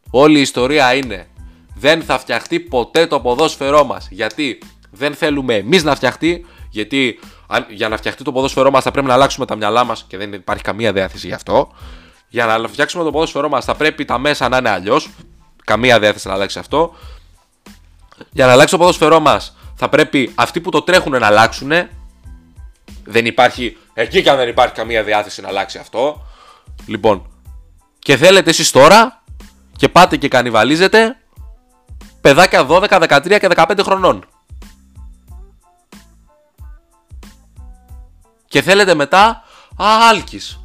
Όλη 0.10 0.38
η 0.38 0.42
ιστορία 0.42 0.94
είναι 0.94 1.28
δεν 1.76 2.02
θα 2.02 2.20
φτιαχτεί 2.20 2.60
ποτέ 2.60 3.08
το 3.08 3.20
ποδόσφαιρό 3.20 3.84
μας. 3.84 4.08
Γιατί 4.12 4.58
δεν 4.92 5.14
θέλουμε 5.14 5.56
εμείς 5.56 5.84
να 5.84 5.96
φτιαχτεί, 5.96 6.46
γιατί 6.70 7.20
για 7.70 7.90
να 7.90 7.98
φτιαχτεί 7.98 8.24
το 8.24 8.32
ποδόσφαιρό 8.32 8.72
μας 8.72 8.84
θα 8.84 8.92
πρέπει 8.92 9.08
να 9.08 9.14
αλλάξουμε 9.14 9.46
τα 9.46 9.56
μυαλά 9.56 9.84
μας 9.84 10.06
και 10.08 10.18
δεν 10.18 10.34
υπάρχει 10.34 10.64
καμία 10.64 10.94
διάθεση 10.94 11.28
γι' 11.28 11.34
αυτό. 11.34 11.72
Για 12.30 12.46
να 12.46 12.68
φτιάξουμε 12.68 13.04
το 13.04 13.12
ποδόσφαιρό 13.12 13.50
μας 13.50 13.66
θα 13.66 13.76
πρέπει 13.76 14.06
τα 14.06 14.18
μέσα 14.18 14.50
να 14.50 14.58
είναι 14.58 14.70
αλλιώς. 14.70 15.10
Καμία 15.66 16.00
διάθεση 16.00 16.28
να 16.28 16.34
αλλάξει 16.34 16.60
αυτό. 16.60 16.96
Για 18.32 18.46
να 18.46 18.52
αλλάξει 18.52 18.74
το 18.74 18.80
ποδόσφαιρό 18.80 19.20
μας 19.20 19.56
θα 19.76 19.90
πρέπει 19.90 20.32
αυτοί 20.36 20.62
που 20.62 20.70
το 20.70 20.82
τρέχουν 20.82 21.12
να 21.12 21.28
αλλάξουν. 21.28 21.72
Δεν 23.04 23.26
υπάρχει, 23.26 23.78
εκεί 23.94 24.22
και 24.22 24.30
αν 24.30 24.38
δεν 24.38 24.48
υπάρχει 24.48 24.74
καμία 24.74 25.04
διάθεση 25.04 25.42
να 25.42 25.48
αλλάξει 25.48 25.78
αυτό. 25.78 26.26
Λοιπόν, 26.86 27.28
και 28.00 28.18
θέλετε 28.18 28.50
εσείς 28.50 28.72
τώρα 28.72 29.24
και 29.78 29.90
πάτε 29.90 30.18
και 30.18 30.28
κανιβαλίζετε 30.28 31.18
παιδάκια 32.22 32.66
12, 32.70 32.88
13 32.88 33.40
και 33.40 33.50
15 33.56 33.80
χρονών. 33.82 34.26
Και 38.48 38.62
θέλετε 38.62 38.94
μετά, 38.94 39.44
α, 39.82 40.08
Άλκης. 40.10 40.60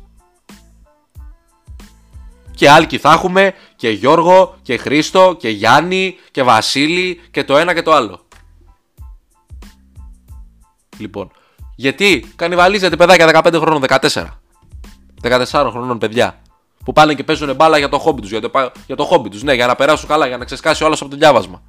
Και 2.54 2.70
Άλκη 2.70 2.98
θα 2.98 3.12
έχουμε 3.12 3.54
και 3.76 3.90
Γιώργο 3.90 4.58
και 4.62 4.76
Χρήστο 4.76 5.36
και 5.38 5.48
Γιάννη 5.48 6.16
και 6.30 6.42
Βασίλη 6.42 7.20
και 7.30 7.44
το 7.44 7.56
ένα 7.56 7.74
και 7.74 7.82
το 7.82 7.92
άλλο. 7.92 8.26
Λοιπόν, 10.98 11.30
γιατί 11.80 12.32
κανιβαλίζετε 12.36 12.96
παιδάκια 12.96 13.42
15 13.44 13.54
χρόνων, 13.60 13.82
14. 13.88 14.24
14 15.22 15.68
χρόνων 15.70 15.98
παιδιά 15.98 16.40
που 16.84 16.92
πάνε 16.92 17.14
και 17.14 17.24
παίζουν 17.24 17.54
μπάλα 17.54 17.78
για 17.78 17.88
το 17.88 17.98
χόμπι 17.98 18.20
τους. 18.20 18.30
Για 18.30 18.40
το, 18.40 18.50
για 18.86 18.96
το 18.96 19.04
χόμπι 19.04 19.28
τους, 19.28 19.42
ναι, 19.42 19.54
για 19.54 19.66
να 19.66 19.74
περάσουν 19.74 20.08
καλά, 20.08 20.26
για 20.26 20.36
να 20.36 20.44
ξεσκάσει 20.44 20.82
ο 20.82 20.86
άλλος 20.86 21.00
από 21.00 21.10
το 21.10 21.16
διάβασμα. 21.16 21.62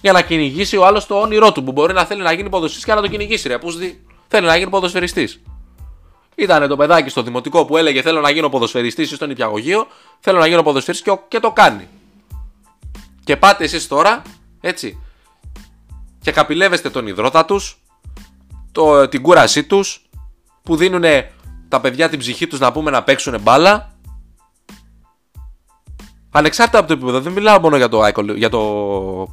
Για 0.00 0.12
να 0.12 0.22
κυνηγήσει 0.22 0.76
ο 0.76 0.86
άλλος 0.86 1.06
το 1.06 1.20
όνειρό 1.20 1.52
του 1.52 1.64
που 1.64 1.72
μπορεί 1.72 1.92
να 1.92 2.04
θέλει 2.04 2.22
να 2.22 2.32
γίνει 2.32 2.48
ποδοσφαιριστής 2.48 2.84
και 2.84 2.94
να 2.94 3.00
το 3.00 3.08
κυνηγήσει. 3.08 3.48
Ρε, 3.48 3.58
δει, 3.78 4.04
θέλει 4.28 4.46
να 4.46 4.56
γίνει 4.56 4.70
ποδοσφαιριστής. 4.70 5.42
Ήταν 6.34 6.68
το 6.68 6.76
παιδάκι 6.76 7.08
στο 7.08 7.22
δημοτικό 7.22 7.64
που 7.64 7.76
έλεγε 7.76 8.02
Θέλω 8.02 8.20
να 8.20 8.30
γίνω 8.30 8.48
ποδοσφαιριστής 8.48 9.10
ή 9.10 9.14
στον 9.14 9.30
υπηαγωγείο. 9.30 9.86
Θέλω 10.20 10.38
να 10.38 10.46
γίνω 10.46 10.62
ποδοσφαιριστής 10.62 11.12
και, 11.12 11.20
και 11.28 11.40
το 11.40 11.50
κάνει. 11.50 11.88
Και 13.24 13.36
πάτε 13.36 13.64
εσείς 13.64 13.88
τώρα, 13.88 14.22
έτσι, 14.60 15.02
και 16.20 16.32
καπηλεύεστε 16.32 16.90
τον 16.90 17.06
υδρότα 17.06 17.44
του, 18.72 19.08
την 19.10 19.22
κούρασή 19.22 19.64
τους, 19.64 20.10
που 20.62 20.76
δίνουν 20.76 21.04
τα 21.68 21.80
παιδιά 21.80 22.08
την 22.08 22.18
ψυχή 22.18 22.46
τους 22.46 22.58
να 22.58 22.72
πούμε 22.72 22.90
να 22.90 23.02
παίξουν 23.02 23.40
μπάλα 23.40 23.92
Ανεξάρτητα 26.34 26.78
από 26.78 26.86
το 26.86 26.92
επίπεδο, 26.92 27.20
δεν 27.20 27.32
μιλάω 27.32 27.60
μόνο 27.60 27.76
για 27.76 27.88
το, 27.88 28.02
για 28.34 28.48
το 28.48 28.58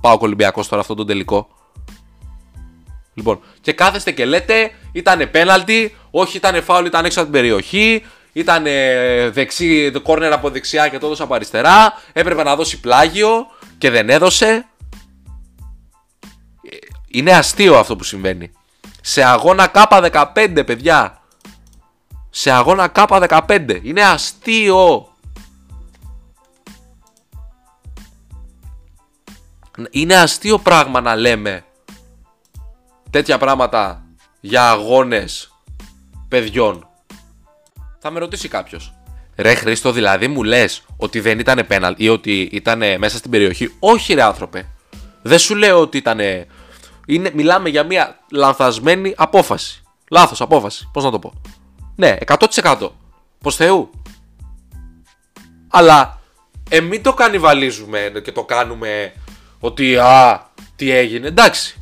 Πάο 0.01 0.17
Ολυμπιακός 0.19 0.67
τώρα 0.67 0.81
αυτό 0.81 0.95
το 0.95 1.05
τελικό. 1.05 1.47
Λοιπόν, 3.13 3.39
και 3.61 3.73
κάθεστε 3.73 4.11
και 4.11 4.25
λέτε, 4.25 4.71
ήταν 4.91 5.31
πέναλτι, 5.31 5.95
όχι 6.11 6.37
ήταν 6.37 6.63
φάουλ, 6.63 6.85
ήταν 6.85 7.05
έξω 7.05 7.21
από 7.21 7.31
την 7.31 7.39
περιοχή, 7.39 8.05
ήταν 8.33 8.63
δεξί, 9.31 9.91
κόρνερ 10.03 10.33
από 10.33 10.49
δεξιά 10.49 10.87
και 10.87 10.97
το 10.97 11.05
έδωσε 11.05 11.23
από 11.23 11.33
αριστερά, 11.33 11.93
έπρεπε 12.13 12.43
να 12.43 12.55
δώσει 12.55 12.79
πλάγιο 12.79 13.47
και 13.77 13.89
δεν 13.89 14.09
έδωσε. 14.09 14.67
Είναι 17.07 17.31
αστείο 17.31 17.77
αυτό 17.77 17.95
που 17.95 18.03
συμβαίνει. 18.03 18.51
Σε 19.01 19.23
αγώνα 19.23 19.71
K15, 19.73 20.63
παιδιά. 20.65 21.21
Σε 22.29 22.51
αγώνα 22.51 22.91
K15. 22.95 23.79
Είναι 23.83 24.03
αστείο. 24.03 25.07
Είναι 29.89 30.15
αστείο 30.15 30.59
πράγμα 30.59 31.01
να 31.01 31.15
λέμε 31.15 31.63
τέτοια 33.09 33.37
πράγματα 33.37 34.03
για 34.39 34.69
αγώνες 34.69 35.53
παιδιών. 36.27 36.87
Θα 37.99 38.11
με 38.11 38.19
ρωτήσει 38.19 38.47
κάποιος. 38.47 38.93
Ρε 39.35 39.53
Χρήστο, 39.53 39.91
δηλαδή 39.91 40.27
μου 40.27 40.43
λες 40.43 40.85
ότι 40.97 41.19
δεν 41.19 41.39
ήταν 41.39 41.67
πέναλ 41.67 41.93
ή 41.97 42.09
ότι 42.09 42.41
ήταν 42.41 42.83
μέσα 42.97 43.17
στην 43.17 43.31
περιοχή; 43.31 43.75
Όχι 43.79 44.13
ρε 44.13 44.23
άνθρωπε. 44.23 44.67
Δεν 45.21 45.39
σου 45.39 45.55
λέω 45.55 45.79
ότι 45.79 45.97
ήταν... 45.97 46.19
Είναι, 47.05 47.31
μιλάμε 47.33 47.69
για 47.69 47.83
μια 47.83 48.19
λανθασμένη 48.31 49.13
απόφαση. 49.17 49.83
Λάθος 50.09 50.41
απόφαση. 50.41 50.89
Πώς 50.93 51.03
να 51.03 51.11
το 51.11 51.19
πω. 51.19 51.33
Ναι, 51.95 52.17
100%. 52.25 52.89
Πως 53.41 53.55
Θεού. 53.55 53.89
Αλλά 55.67 56.19
ε, 56.69 56.79
μην 56.79 57.03
το 57.03 57.13
κανιβαλίζουμε 57.13 58.11
και 58.23 58.31
το 58.31 58.43
κάνουμε 58.43 59.13
ότι 59.59 59.97
α, 59.97 60.49
τι 60.75 60.91
έγινε. 60.91 61.27
Εντάξει. 61.27 61.81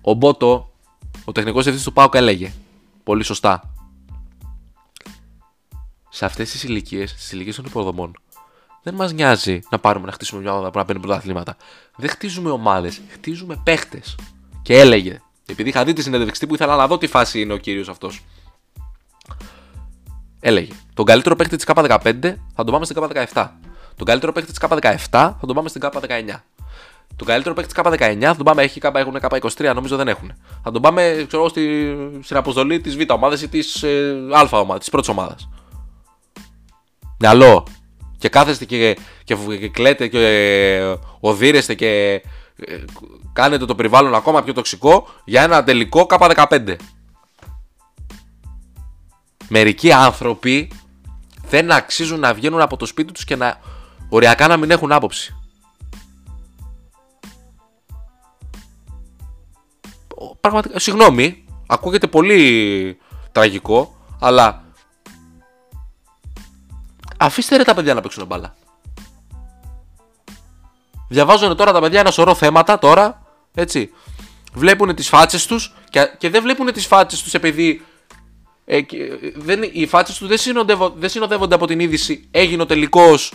Ο 0.00 0.12
Μπότο, 0.12 0.70
ο 1.24 1.32
τεχνικός 1.32 1.62
διευθυντής 1.62 1.84
του 1.84 1.92
Πάουκ 1.92 2.14
έλεγε. 2.14 2.52
Πολύ 3.04 3.22
σωστά. 3.22 3.74
Σε 6.08 6.24
αυτές 6.24 6.50
τις 6.50 6.62
ηλικίες, 6.62 7.10
στις 7.10 7.32
ηλικίες 7.32 7.56
των 7.56 7.64
υποδομών, 7.64 8.16
Δεν 8.84 8.94
μας 8.94 9.12
νοιάζει 9.12 9.60
να 9.70 9.78
πάρουμε 9.78 10.06
να 10.06 10.12
χτίσουμε 10.12 10.40
μια 10.40 10.52
ομάδα 10.52 10.70
που 10.70 10.78
να 10.78 10.84
παίρνει 10.84 11.02
πρωταθλήματα. 11.02 11.56
Δεν 11.96 12.10
χτίζουμε 12.10 12.50
ομάδες, 12.50 13.00
χτίζουμε 13.08 13.60
παίχτες. 13.64 14.16
Και 14.62 14.78
έλεγε, 14.80 15.20
επειδή 15.46 15.68
είχα 15.68 15.84
δει 15.84 15.92
τη 15.92 16.02
συνέντευξη 16.02 16.46
που 16.46 16.54
ήθελα 16.54 16.76
να 16.76 16.86
δω 16.86 16.98
τι 16.98 17.06
φάση 17.06 17.40
είναι 17.40 17.52
ο 17.52 17.56
κύριος 17.56 17.88
αυτός. 17.88 18.24
Έλεγε, 20.40 20.72
τον 20.94 21.04
καλύτερο 21.04 21.36
παίχτη 21.36 21.56
της 21.56 21.64
K15 21.68 22.34
θα 22.54 22.64
τον 22.64 22.72
πάμε 22.72 22.84
στην 22.84 22.96
K17. 23.00 23.48
Τον 23.96 24.06
καλύτερο 24.06 24.32
παίχτη 24.32 24.52
της 24.52 24.60
K17 24.60 24.96
θα 25.10 25.38
τον 25.46 25.54
πάμε 25.54 25.68
στην 25.68 25.82
K19. 25.84 26.34
Τον 27.16 27.26
καλύτερο 27.26 27.54
παίκτη 27.54 27.74
της 27.74 27.82
K19 27.84 28.20
θα 28.20 28.36
τον 28.36 28.44
πάμε, 28.44 28.62
έχει 28.62 28.80
K, 28.82 28.94
έχουν 28.94 29.18
K23, 29.20 29.74
νομίζω 29.74 29.96
δεν 29.96 30.08
έχουν. 30.08 30.32
Θα 30.62 30.70
τον 30.70 30.82
πάμε 30.82 31.24
ξέρω, 31.26 31.48
στη, 31.48 31.96
στην 32.22 32.36
αποστολή 32.36 32.80
της 32.80 32.96
Β 32.96 33.00
ομάδας 33.08 33.42
ή 33.42 33.48
της 33.48 33.82
ε, 33.82 34.16
Α 34.32 34.58
ομάδας, 34.58 34.78
της 34.78 34.90
πρώτης 34.90 35.08
ομάδας. 35.08 35.48
Μυαλό. 37.18 37.66
Και 38.24 38.30
κάθεστε 38.30 38.64
και, 38.64 38.96
και, 39.24 39.34
και 39.34 39.68
κλαίτε 39.68 40.08
και 40.08 40.18
ε, 40.18 40.94
οδύρεστε 41.20 41.74
και 41.74 42.22
ε, 42.56 42.76
κάνετε 43.32 43.64
το 43.64 43.74
περιβάλλον 43.74 44.14
ακόμα 44.14 44.42
πιο 44.42 44.52
τοξικό 44.52 45.08
για 45.24 45.42
ένα 45.42 45.64
τελικό 45.64 46.06
K15. 46.08 46.76
Μερικοί 49.48 49.92
άνθρωποι 49.92 50.70
δεν 51.48 51.72
αξίζουν 51.72 52.20
να 52.20 52.34
βγαίνουν 52.34 52.60
από 52.60 52.76
το 52.76 52.86
σπίτι 52.86 53.12
τους 53.12 53.24
και 53.24 53.36
να 53.36 53.60
οριακά 54.08 54.46
να 54.48 54.56
μην 54.56 54.70
έχουν 54.70 54.92
άποψη. 54.92 55.34
πραγματικά, 60.40 60.78
συγγνώμη, 60.78 61.44
ακούγεται 61.66 62.06
πολύ 62.06 62.98
τραγικό, 63.32 63.96
αλλά 64.20 64.63
αφήστε 67.18 67.56
ρε 67.56 67.62
τα 67.62 67.74
παιδιά 67.74 67.94
να 67.94 68.00
παίξουν 68.00 68.26
μπάλα. 68.26 68.54
Διαβάζουν 71.08 71.56
τώρα 71.56 71.72
τα 71.72 71.80
παιδιά 71.80 72.00
ένα 72.00 72.10
σωρό 72.10 72.34
θέματα 72.34 72.78
τώρα, 72.78 73.22
έτσι. 73.54 73.92
Βλέπουν 74.52 74.94
τις 74.94 75.08
φάτσες 75.08 75.46
τους 75.46 75.74
και, 75.90 76.10
και 76.18 76.30
δεν 76.30 76.42
βλέπουν 76.42 76.72
τις 76.72 76.86
φάτσες 76.86 77.22
τους 77.22 77.34
επειδή 77.34 77.82
ε, 78.64 78.80
δεν, 79.34 79.60
οι 79.72 79.86
φάτσες 79.86 80.18
τους 80.18 80.28
δεν, 80.28 80.92
δεν 80.96 81.08
συνοδεύονται 81.08 81.54
από 81.54 81.66
την 81.66 81.80
είδηση 81.80 82.28
έγινε 82.30 82.62
ο 82.62 82.66
τελικός 82.66 83.32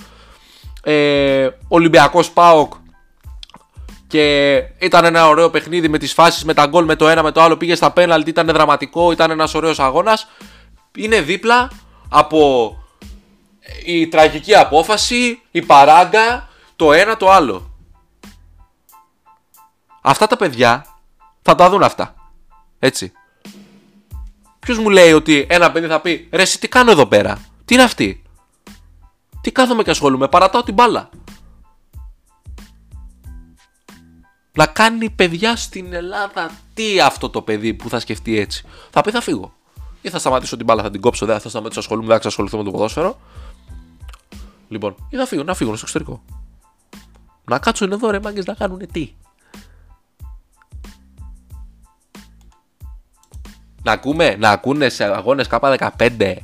ε, 0.83 1.49
Ολυμπιακός 1.67 2.31
ΠΑΟΚ 2.31 2.73
και 4.09 4.63
ήταν 4.79 5.05
ένα 5.05 5.27
ωραίο 5.27 5.49
παιχνίδι 5.49 5.89
με 5.89 5.97
τις 5.97 6.13
φάσεις, 6.13 6.43
με 6.43 6.53
τα 6.53 6.65
γκολ, 6.65 6.85
με 6.85 6.95
το 6.95 7.07
ένα, 7.07 7.23
με 7.23 7.31
το 7.31 7.41
άλλο. 7.41 7.57
Πήγε 7.57 7.75
στα 7.75 7.91
πέναλτι, 7.91 8.29
ήταν 8.29 8.47
δραματικό, 8.47 9.11
ήταν 9.11 9.31
ένας 9.31 9.53
ωραίος 9.53 9.79
αγώνας. 9.79 10.27
Είναι 10.95 11.21
δίπλα 11.21 11.71
από 12.09 12.73
η 13.85 14.07
τραγική 14.07 14.55
απόφαση, 14.55 15.41
η 15.51 15.61
παράγκα, 15.61 16.49
το 16.75 16.93
ένα, 16.93 17.17
το 17.17 17.31
άλλο. 17.31 17.73
Αυτά 20.01 20.27
τα 20.27 20.35
παιδιά 20.35 20.85
θα 21.41 21.55
τα 21.55 21.69
δουν 21.69 21.83
αυτά. 21.83 22.15
Έτσι. 22.79 23.11
Ποιος 24.59 24.77
μου 24.77 24.89
λέει 24.89 25.13
ότι 25.13 25.47
ένα 25.49 25.71
παιδί 25.71 25.87
θα 25.87 26.01
πει 26.01 26.27
Ρε, 26.31 26.41
εσύ 26.41 26.59
τι 26.59 26.67
κάνω 26.67 26.91
εδώ 26.91 27.05
πέρα, 27.05 27.37
τι 27.65 27.73
είναι 27.73 27.83
αυτή; 27.83 28.23
Τι 29.41 29.51
κάθομαι 29.51 29.83
και 29.83 29.89
ασχολούμαι, 29.89 30.27
παρατάω 30.27 30.63
την 30.63 30.73
μπάλα. 30.73 31.09
να 34.59 34.65
κάνει 34.65 35.09
παιδιά 35.09 35.55
στην 35.55 35.93
Ελλάδα. 35.93 36.51
Τι 36.73 36.99
αυτό 36.99 37.29
το 37.29 37.41
παιδί 37.41 37.73
που 37.73 37.89
θα 37.89 37.99
σκεφτεί 37.99 38.39
έτσι. 38.39 38.65
Θα 38.89 39.01
πει 39.01 39.11
θα 39.11 39.21
φύγω. 39.21 39.53
Ή 40.01 40.09
θα 40.09 40.19
σταματήσω 40.19 40.57
την 40.57 40.65
μπάλα, 40.65 40.83
θα 40.83 40.91
την 40.91 41.01
κόψω, 41.01 41.25
δεν 41.25 41.39
θα 41.39 41.49
σταματήσω 41.49 41.79
ασχολούμαι, 41.79 42.07
δεν 42.07 42.21
θα 42.21 42.27
ασχοληθώ 42.27 42.57
με 42.57 42.63
το 42.63 42.71
ποδόσφαιρο. 42.71 43.19
Λοιπόν, 44.69 44.95
ή 45.09 45.17
θα 45.17 45.25
φύγω, 45.25 45.43
να 45.43 45.53
φύγω 45.53 45.75
στο 45.75 45.85
εξωτερικό. 45.85 46.23
Να 47.45 47.59
κάτσουν 47.59 47.91
εδώ 47.91 48.09
ρε 48.09 48.19
μάγκες 48.19 48.45
να 48.45 48.53
κάνουν 48.53 48.91
τι. 48.91 49.13
Να 53.83 53.91
ακούμε, 53.91 54.35
να 54.35 54.49
ακούνε 54.49 54.89
σε 54.89 55.03
αγώνες 55.03 55.47
K15. 55.49 56.35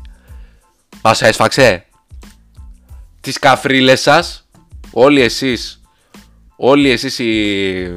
Μας 1.03 1.21
έσφαξε. 1.21 1.85
Τις 3.21 3.39
καφρίλες 3.39 4.01
σας, 4.01 4.47
όλοι 4.91 5.21
εσείς 5.21 5.79
όλοι 6.55 6.89
εσείς 6.89 7.19
οι... 7.19 7.95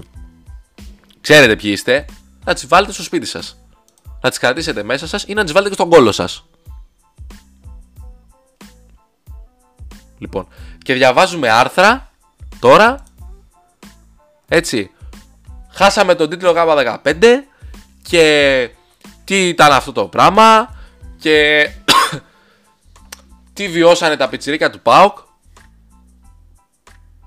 ξέρετε 1.20 1.56
ποιοι 1.56 1.70
είστε, 1.74 2.04
να 2.44 2.54
τις 2.54 2.66
βάλετε 2.66 2.92
στο 2.92 3.02
σπίτι 3.02 3.26
σας. 3.26 3.58
Να 4.20 4.28
τις 4.28 4.38
κρατήσετε 4.38 4.82
μέσα 4.82 5.06
σας 5.06 5.24
ή 5.26 5.34
να 5.34 5.42
τις 5.42 5.52
βάλετε 5.52 5.74
και 5.74 5.80
στον 5.80 5.90
κόλο 5.90 6.12
σας. 6.12 6.47
Λοιπόν, 10.18 10.48
και 10.82 10.94
διαβάζουμε 10.94 11.50
άρθρα 11.50 12.10
τώρα, 12.58 13.02
έτσι, 14.48 14.90
χάσαμε 15.72 16.14
τον 16.14 16.30
τίτλο 16.30 16.52
Γ15 16.56 17.14
και 18.02 18.70
τι 19.24 19.48
ήταν 19.48 19.72
αυτό 19.72 19.92
το 19.92 20.04
πράγμα 20.04 20.76
και 21.18 21.68
τι 23.54 23.68
βιώσανε 23.68 24.16
τα 24.16 24.28
πιτσιρίκια 24.28 24.70
του 24.70 24.80
ΠΑΟΚ 24.80 25.18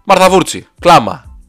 Μαρθαβούρτσι, 0.04 0.68
κλάμα. 0.80 1.40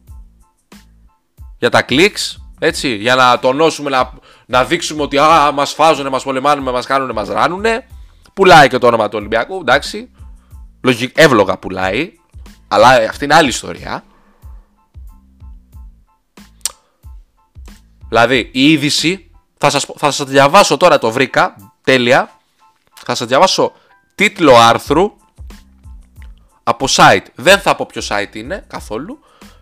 Για 1.59 1.71
τα 1.71 1.83
κλικς, 1.83 2.45
έτσι, 2.59 2.95
για 2.95 3.15
να 3.15 3.39
τονώσουμε, 3.39 3.91
να, 3.91 4.11
να 4.47 4.65
δείξουμε 4.65 5.03
ότι 5.03 5.19
α, 5.19 5.53
μας 5.53 5.73
φάζουνε, 5.73 6.09
μας 6.09 6.23
πολεμάνουνε, 6.23 6.71
μας 6.71 6.87
κάνουνε, 6.87 7.13
μας 7.13 7.29
ράνουνε. 7.29 7.87
Πουλάει 8.35 8.69
και 8.69 8.79
το 8.79 8.87
όνομα 8.87 9.09
του 9.09 9.17
Ολυμπιακού, 9.19 9.59
εντάξει. 9.61 10.11
Λογικ, 10.83 11.19
εύλογα 11.19 11.59
πουλάει, 11.59 12.13
αλλά 12.69 12.89
αυτή 12.89 13.25
είναι 13.25 13.35
άλλη 13.35 13.49
ιστορία. 13.49 14.05
Δηλαδή, 18.09 18.51
η 18.53 18.71
είδηση, 18.71 19.31
θα 19.59 19.71
σας, 19.71 19.87
θα 19.97 20.11
σας 20.11 20.27
διαβάσω 20.27 20.77
τώρα, 20.77 20.99
το 20.99 21.11
βρήκα, 21.11 21.57
τέλεια. 21.85 22.41
Θα 23.05 23.15
σας 23.15 23.27
διαβάσω 23.29 23.73
τίτλο 24.15 24.57
άρθρου 24.57 25.13
από 26.63 26.87
site. 26.89 27.25
Δεν 27.35 27.59
θα 27.59 27.77
πω 27.77 27.87
ποιο 27.87 28.03
site 28.09 28.35
είναι 28.35 28.65
καθόλου. 28.67 29.19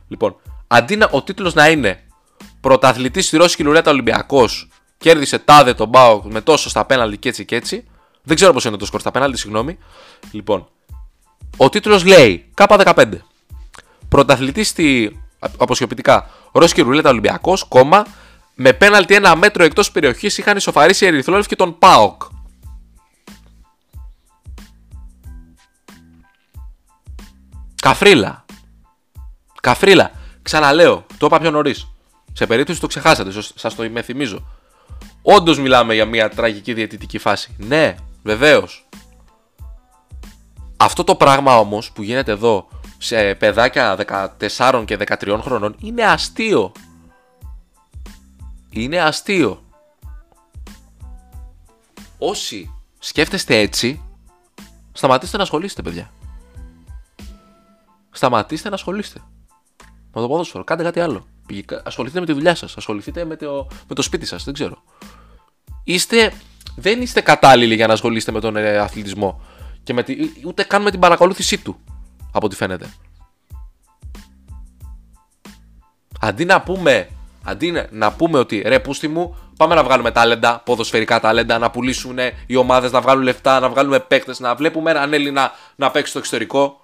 Λοιπόν, 0.08 0.36
αντί 0.66 0.96
να, 0.96 1.08
ο 1.12 1.22
τίτλος 1.22 1.54
να 1.54 1.68
είναι 1.68 2.04
Πρωταθλητής 2.60 3.26
στη 3.26 3.36
Ρώση 3.36 3.56
Κιλουρέτα 3.56 3.90
Ολυμπιακός, 3.90 4.68
κέρδισε 4.98 5.38
τάδε 5.38 5.74
τον 5.74 5.88
Μπάουκ 5.88 6.24
με 6.24 6.40
τόσο 6.40 6.68
στα 6.68 6.84
πέναλτι 6.84 7.18
και 7.18 7.28
έτσι 7.28 7.44
και 7.44 7.56
έτσι. 7.56 7.84
Δεν 8.22 8.36
ξέρω 8.36 8.52
πώς 8.52 8.64
είναι 8.64 8.76
το 8.76 8.86
σκορ 8.86 9.00
στα 9.00 9.10
πέναλτι, 9.10 9.38
συγγνώμη. 9.38 9.78
Λοιπόν, 10.30 10.68
ο 11.62 11.68
τίτλος 11.68 12.04
λέει 12.04 12.50
K15. 12.56 13.06
Πρωταθλητής 14.08 14.68
στη 14.68 15.18
αποσιοποιητικά 15.56 16.30
Ρώση 16.52 16.74
Κιλουρέτα 16.74 17.10
Ολυμπιακός, 17.10 17.64
κόμμα 17.64 18.06
με 18.54 18.72
πέναλτι 18.72 19.14
ένα 19.14 19.36
μέτρο 19.36 19.64
εκτός 19.64 19.90
περιοχής 19.90 20.38
είχαν 20.38 20.56
ισοφαρίσει 20.56 21.04
οι 21.04 21.08
Ερυθρόλευκοι 21.08 21.48
και 21.48 21.56
τον 21.56 21.78
Πάοκ. 21.78 22.22
Καφρίλα. 27.82 28.44
Καφρίλα. 29.60 30.10
Ξαναλέω, 30.42 31.06
το 31.18 31.26
είπα 31.26 31.40
πιο 31.40 31.50
νωρίς. 31.50 31.88
Σε 32.32 32.46
περίπτωση 32.46 32.80
το 32.80 32.86
ξεχάσατε, 32.86 33.30
σας 33.54 33.74
το 33.74 33.90
θυμίζω. 34.02 34.46
Όντως 35.22 35.58
μιλάμε 35.58 35.94
για 35.94 36.04
μια 36.04 36.28
τραγική 36.28 36.72
διαιτητική 36.72 37.18
φάση. 37.18 37.54
Ναι, 37.58 37.94
βεβαίως. 38.22 38.88
Αυτό 40.82 41.04
το 41.04 41.14
πράγμα 41.14 41.58
όμως 41.58 41.92
που 41.92 42.02
γίνεται 42.02 42.32
εδώ 42.32 42.68
σε 42.98 43.34
παιδάκια 43.34 43.98
14 44.58 44.82
και 44.86 44.98
13 45.00 45.38
χρονών 45.42 45.76
είναι 45.80 46.04
αστείο. 46.04 46.72
Είναι 48.70 49.00
αστείο. 49.00 49.62
Όσοι 52.18 52.70
σκέφτεστε 52.98 53.58
έτσι, 53.58 54.02
σταματήστε 54.92 55.36
να 55.36 55.42
ασχολείστε, 55.42 55.82
παιδιά. 55.82 56.10
Σταματήστε 58.10 58.68
να 58.68 58.74
ασχολείστε 58.74 59.20
με 60.12 60.20
το 60.20 60.28
ποδόσφαιρο. 60.28 60.64
Κάντε 60.64 60.82
κάτι 60.82 61.00
άλλο. 61.00 61.26
Ασχοληθείτε 61.84 62.20
με 62.20 62.26
τη 62.26 62.32
δουλειά 62.32 62.54
σας. 62.54 62.76
Ασχοληθείτε 62.76 63.24
με 63.24 63.36
το, 63.36 63.66
με 63.88 63.94
το 63.94 64.02
σπίτι 64.02 64.26
σας. 64.26 64.44
Δεν 64.44 64.54
ξέρω. 64.54 64.82
Είστε, 65.84 66.32
δεν 66.76 67.02
είστε 67.02 67.20
κατάλληλοι 67.20 67.74
για 67.74 67.86
να 67.86 67.92
ασχολείστε 67.92 68.32
με 68.32 68.40
τον 68.40 68.56
ε, 68.56 68.78
αθλητισμό. 68.78 69.40
Και 69.82 69.92
με 69.92 70.02
τη, 70.02 70.16
ούτε 70.46 70.62
καν 70.62 70.82
με 70.82 70.90
την 70.90 71.00
παρακολούθησή 71.00 71.58
του. 71.58 71.80
Από 72.32 72.46
ό,τι 72.46 72.56
φαίνεται. 72.56 72.90
Αντί 76.20 76.44
να 76.44 76.60
πούμε, 76.60 77.08
αντί 77.44 77.88
να 77.90 78.12
πούμε 78.12 78.38
ότι 78.38 78.62
ρε 78.66 78.80
πούστη 78.80 79.08
μου, 79.08 79.36
πάμε 79.56 79.74
να 79.74 79.84
βγάλουμε 79.84 80.10
τάλεντα, 80.10 80.62
ποδοσφαιρικά 80.64 81.20
τάλεντα, 81.20 81.58
να 81.58 81.70
πουλήσουν 81.70 82.18
οι 82.46 82.56
ομάδες, 82.56 82.92
να 82.92 83.00
βγάλουν 83.00 83.22
λεφτά, 83.22 83.60
να 83.60 83.68
βγάλουμε 83.68 84.00
παίκτες, 84.00 84.40
να 84.40 84.54
βλέπουμε 84.54 84.90
έναν 84.90 85.12
Έλληνα 85.12 85.52
να 85.76 85.90
παίξει 85.90 86.10
στο 86.10 86.18
εξωτερικό. 86.18 86.80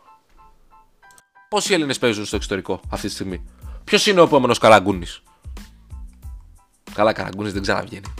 Πόσοι 1.48 1.74
Έλληνες 1.74 1.98
παίζουν 1.98 2.24
στο 2.24 2.36
εξωτερικό 2.36 2.80
αυτή 2.88 3.06
τη 3.06 3.12
στιγμή; 3.12 3.44
Ποιος 3.84 4.06
είναι 4.06 4.20
ο 4.20 4.24
επόμενος 4.24 4.58
Καραγκούνης; 4.58 5.22
Καλά, 6.94 7.12
Καραγκούνης 7.12 7.52
δεν 7.52 7.62
ξαναβγαίνει 7.62 8.14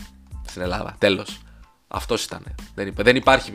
στην 0.46 0.62
Ελλάδα. 0.62 0.94
Τέλος. 0.98 1.40
Αυτός 1.88 2.24
ήταν. 2.24 2.54
Δεν, 2.74 2.94
δεν 2.96 3.16
υπάρχει. 3.16 3.52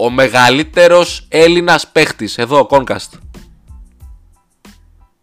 Ο 0.00 0.10
μεγαλύτερος 0.10 1.26
Έλληνας 1.28 1.88
παίχτης. 1.88 2.38
Εδώ, 2.38 2.66
Κόνκαστ. 2.66 3.14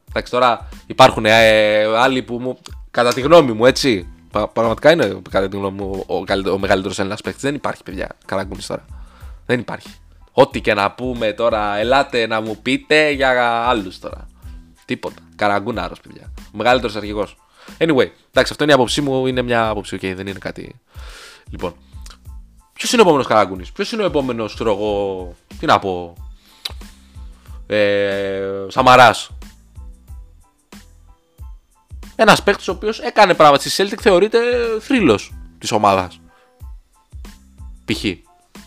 Εντάξει, 0.10 0.32
τώρα 0.32 0.70
υπάρχουν 0.88 1.26
ε, 1.26 1.84
άλλοι 1.86 2.24
που 2.24 2.40
μου. 2.40 2.58
Κατά 2.92 3.14
τη 3.14 3.22
γνώμη 3.22 3.52
μου, 3.52 3.66
έτσι. 3.66 4.08
Πραγματικά 4.54 4.92
είναι 4.92 5.22
κατά 5.30 5.50
τη 5.50 5.58
γνώμη 5.58 5.82
μου 5.82 6.04
ο, 6.08 6.16
ο 6.52 6.58
μεγαλύτερος 6.58 7.00
Έλληνας 7.00 7.22
παίχτης. 7.22 7.42
Δεν 7.42 7.56
υπάρχει, 7.56 7.84
παιδιά. 7.84 8.08
Καραγκούνης 8.26 8.66
τώρα. 8.66 8.86
Δεν 9.46 9.60
υπάρχει. 9.60 9.90
Ό,τι 10.32 10.62
και 10.62 10.74
να 10.74 10.92
πούμε 10.92 11.34
τώρα, 11.34 11.78
ελάτε 11.78 12.28
να 12.28 12.42
μου 12.42 12.58
πείτε 12.62 13.10
για 13.10 13.30
άλλους 13.68 14.00
τώρα. 14.00 14.28
Τίποτα. 14.86 15.22
Καραγκούναρος, 15.36 16.00
παιδιά. 16.00 16.32
Ο 16.38 16.58
μεγαλύτερος 16.58 16.96
αρχηγός. 16.96 17.38
Anyway, 17.78 18.08
εντάξει, 18.30 18.52
αυτό 18.52 18.64
είναι 18.64 18.72
η 18.72 18.76
άποψή 18.76 19.02
μου. 19.02 19.28
Είναι 19.28 19.42
μια 19.42 19.68
άποψη, 19.68 19.98
okay, 20.02 20.14
δεν 20.16 20.28
είναι 20.28 20.40
κάτι. 20.40 20.76
Λοιπόν, 21.50 21.76
ποιος 22.78 22.92
είναι 22.92 23.02
ο 23.02 23.06
επόμενος 23.06 23.28
Καραγκούνη, 23.28 23.66
ποιος 23.74 23.92
είναι 23.92 24.04
ο 24.04 24.06
επόμενος, 24.06 24.54
ξέρω 24.54 24.72
εγώ. 24.72 25.36
Τι 25.60 25.66
να 25.66 25.80
πω. 25.80 26.14
Ε, 27.68 28.66
Σαμαράς. 28.68 29.30
Ένας 32.16 32.44
παίκτης 32.44 32.68
ο 32.68 32.72
οποίος 32.72 33.00
έκανε 33.00 33.34
πράγματα 33.34 33.70
στη 33.70 33.84
Celtic 33.84 34.00
θεωρείται 34.02 34.40
θρύλος 34.80 35.34
της 35.58 35.72
ομάδας. 35.72 36.20
Π.χ. 37.86 38.04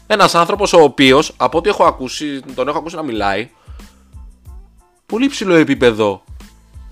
Ένας 0.06 0.34
άνθρωπος 0.34 0.72
ο 0.72 0.82
οποίος, 0.82 1.34
από 1.36 1.58
ό,τι 1.58 1.68
έχω 1.68 1.84
ακούσει, 1.84 2.40
τον 2.54 2.68
έχω 2.68 2.78
ακούσει 2.78 2.96
να 2.96 3.02
μιλάει, 3.02 3.50
πολύ 5.06 5.28
ψηλό 5.28 5.54
επίπεδο 5.54 6.24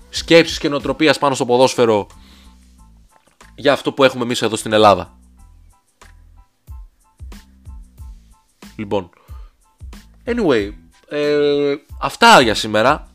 σκέψης 0.09 0.57
και 0.57 0.69
νοοτροπίας 0.69 1.17
πάνω 1.17 1.35
στο 1.35 1.45
ποδόσφαιρο 1.45 2.07
για 3.55 3.73
αυτό 3.73 3.91
που 3.91 4.03
έχουμε 4.03 4.23
εμείς 4.23 4.41
εδώ 4.41 4.55
στην 4.55 4.73
Ελλάδα. 4.73 5.18
Λοιπόν. 8.79 9.09
Anyway, 10.25 10.69
ε, 11.09 11.75
αυτά 12.01 12.41
για 12.41 12.53
σήμερα. 12.53 13.07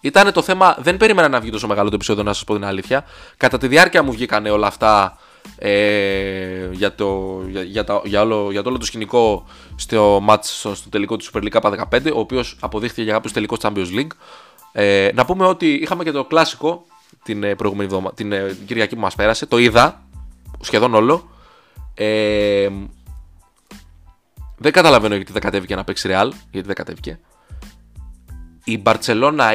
Ήταν 0.00 0.32
το 0.32 0.42
θέμα. 0.42 0.76
Δεν 0.80 0.96
περίμενα 0.96 1.28
να 1.28 1.40
βγει 1.40 1.50
τόσο 1.50 1.66
μεγάλο 1.66 1.88
το 1.88 1.94
επεισόδιο, 1.94 2.22
να 2.22 2.32
σας 2.32 2.44
πω 2.44 2.54
την 2.54 2.64
αλήθεια. 2.64 3.04
Κατά 3.36 3.58
τη 3.58 3.68
διάρκεια 3.68 4.02
μου 4.02 4.12
βγήκαν 4.12 4.46
όλα 4.46 4.66
αυτά 4.66 5.18
ε, 5.58 6.68
για, 6.72 6.94
το, 6.94 7.40
για, 7.48 7.62
για, 7.62 7.84
τα, 7.84 8.00
για, 8.04 8.20
όλο, 8.20 8.50
για 8.50 8.62
το 8.62 8.68
όλο 8.68 8.78
το 8.78 8.84
σκηνικό 8.84 9.44
στο, 9.76 10.22
match, 10.28 10.42
στο, 10.42 10.74
στο 10.74 10.88
τελικό 10.88 11.16
του 11.16 11.24
Super 11.32 11.42
League 11.42 11.84
15, 11.90 12.12
ο 12.14 12.18
οποίος 12.18 12.56
αποδείχθηκε 12.60 13.02
για 13.02 13.12
κάποιο 13.12 13.30
τελικό 13.30 13.56
Champions 13.60 13.98
League. 13.98 14.10
Ε, 14.72 15.10
να 15.14 15.24
πούμε 15.24 15.46
ότι 15.46 15.72
είχαμε 15.72 16.04
και 16.04 16.10
το 16.10 16.24
κλασικό 16.24 16.84
την 17.22 17.42
ε, 17.42 17.54
προηγούμενη 17.54 17.88
εβδομα, 17.88 18.12
την 18.12 18.32
ε, 18.32 18.56
Κυριακή 18.66 18.94
που 18.94 19.00
μας 19.00 19.14
πέρασε. 19.14 19.46
Το 19.46 19.58
είδα 19.58 20.02
σχεδόν 20.60 20.94
όλο. 20.94 21.30
Ε, 21.94 22.68
δεν 24.58 24.72
καταλαβαίνω 24.72 25.14
γιατί 25.14 25.32
δεν 25.32 25.42
κατέβηκε 25.42 25.74
να 25.74 25.84
παίξει 25.84 26.08
Real. 26.12 26.30
Γιατί 26.50 26.66
δεν 26.66 26.74
κατέβηκε. 26.74 27.18
Η 28.64 28.78
Μπαρσελόνα 28.78 29.52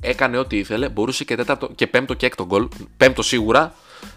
έκανε 0.00 0.38
ό,τι 0.38 0.58
ήθελε. 0.58 0.88
Μπορούσε 0.88 1.24
και, 1.24 1.36
τέταρτο, 1.36 1.70
και 1.74 1.86
πέμπτο 1.86 2.14
και 2.14 2.26
έκτο 2.26 2.46
γκολ. 2.46 2.68
Πέμπτο 2.96 3.22
σίγουρα. 3.22 3.74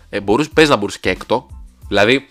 Ε, 0.10 0.22
μπορούσε, 0.22 0.50
πες 0.54 0.70
να 0.70 0.76
μπορούσε 0.76 0.98
και 1.00 1.10
έκτο. 1.10 1.48
Δηλαδή, 1.88 2.28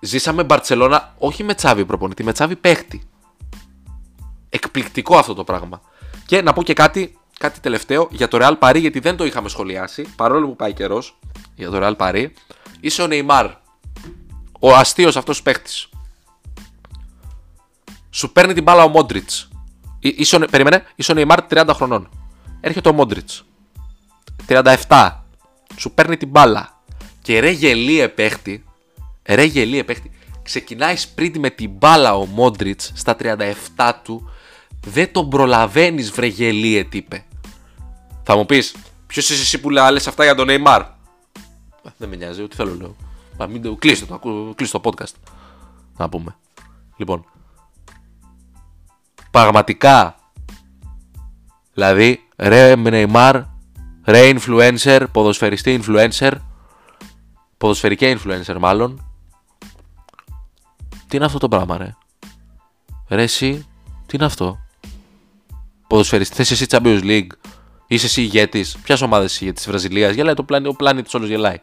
ζήσαμε 0.00 0.44
Μπαρσελόνα 0.44 1.14
όχι 1.18 1.44
με 1.44 1.54
τσάβι 1.54 1.84
προπονητή, 1.84 2.24
με 2.24 2.32
τσάβι 2.32 2.56
παίχτη. 2.56 3.02
Εκπληκτικό 4.48 5.16
αυτό 5.16 5.34
το 5.34 5.44
πράγμα. 5.44 5.80
Και 6.26 6.42
να 6.42 6.52
πω 6.52 6.62
και 6.62 6.72
κάτι, 6.72 7.18
κάτι 7.38 7.60
τελευταίο 7.60 8.08
για 8.10 8.28
το 8.28 8.38
Real 8.40 8.58
Paris, 8.58 8.80
γιατί 8.80 8.98
δεν 8.98 9.16
το 9.16 9.24
είχαμε 9.24 9.48
σχολιάσει, 9.48 10.02
παρόλο 10.16 10.46
που 10.46 10.56
πάει 10.56 10.72
καιρός 10.72 11.18
για 11.54 11.70
το 11.70 11.78
Real 11.82 11.96
Paris. 11.96 12.26
Είσαι 12.80 13.02
ο 13.02 13.06
Neymar. 13.10 13.50
Ο 14.60 14.74
αστείος 14.74 15.16
αυτός 15.16 15.42
παίχτης. 15.42 15.88
Σου 18.14 18.32
παίρνει 18.32 18.54
την 18.54 18.62
μπάλα 18.62 18.84
ο 18.84 18.88
Μόντριτς. 18.88 19.48
Περίμενε, 20.50 20.86
είσαι 20.94 21.12
ο 21.12 21.14
Neymar 21.16 21.38
30 21.48 21.70
χρονών. 21.74 22.08
Έρχεται 22.60 22.88
ο 22.88 22.92
Μόντριτς. 22.92 23.44
37. 24.46 25.10
Σου 25.76 25.90
παίρνει 25.90 26.16
την 26.16 26.28
μπάλα. 26.28 26.82
Και 27.22 27.40
ρε 27.40 27.50
γελίε 27.50 28.08
παίχτη. 28.08 28.64
Ρε 29.24 29.44
γελίε 29.44 29.84
παίχτη. 29.84 30.10
Ξεκινάει 30.42 30.96
σπρίτι 30.96 31.38
με 31.38 31.50
την 31.50 31.70
μπάλα 31.70 32.16
ο 32.16 32.26
Μόντριτς 32.26 32.92
στα 32.94 33.16
37 33.20 33.92
του. 34.02 34.30
Δεν 34.86 35.12
τον 35.12 35.28
προλαβαίνεις, 35.28 36.10
βρε 36.10 36.26
γελίε 36.26 36.84
τύπε. 36.84 37.24
Θα 38.22 38.36
μου 38.36 38.46
πεις, 38.46 38.74
ποιος 39.06 39.30
είσαι 39.30 39.42
εσύ 39.42 39.60
που 39.60 39.70
λέει 39.70 39.96
αυτά 39.96 40.24
για 40.24 40.34
τον 40.34 40.46
Neymar. 40.50 40.82
Δεν 41.96 42.08
με 42.08 42.16
νοιάζει, 42.16 42.42
ό,τι 42.42 42.56
θέλω 42.56 42.74
λέω. 42.74 42.96
Μα 43.38 43.46
μην 43.46 43.62
το 43.62 43.74
κλείσω 43.74 44.06
το, 44.06 44.20
κλείσω 44.56 44.80
το 44.80 44.90
podcast. 44.90 45.14
Να 45.96 46.08
πούμε. 46.08 46.36
Λοιπόν. 46.96 47.24
Πραγματικά. 49.34 50.16
Δηλαδή, 51.72 52.28
ρε 52.36 52.74
Neymar, 52.76 53.44
ρε 54.04 54.32
influencer, 54.34 55.04
ποδοσφαιριστή 55.12 55.80
influencer, 55.82 56.32
ποδοσφαιρική 57.58 58.16
influencer 58.18 58.56
μάλλον. 58.58 59.06
Τι 61.08 61.16
είναι 61.16 61.24
αυτό 61.24 61.38
το 61.38 61.48
πράγμα 61.48 61.76
ρε; 61.76 61.96
Ρε 63.08 63.22
εσύ, 63.22 63.66
τι 64.06 64.16
είναι 64.16 64.24
αυτό; 64.24 64.58
Ποδοσφαιριστή, 65.86 66.34
θες 66.34 66.50
εσύ 66.50 66.66
Champions 66.68 67.02
League, 67.02 67.30
είσαι 67.86 68.06
εσύ 68.06 68.22
ηγέτης, 68.22 68.76
ποιας 68.82 69.00
ομάδας 69.00 69.32
είσαι 69.32 69.44
ηγέτης 69.44 69.62
της 69.62 69.70
Βραζιλίας, 69.70 70.14
γελάει 70.14 70.34
το 70.34 70.42
πλάνη, 70.42 70.68
ο 70.68 70.72
πλάνητης 70.72 71.14
όλος 71.14 71.28
γελάει. 71.28 71.60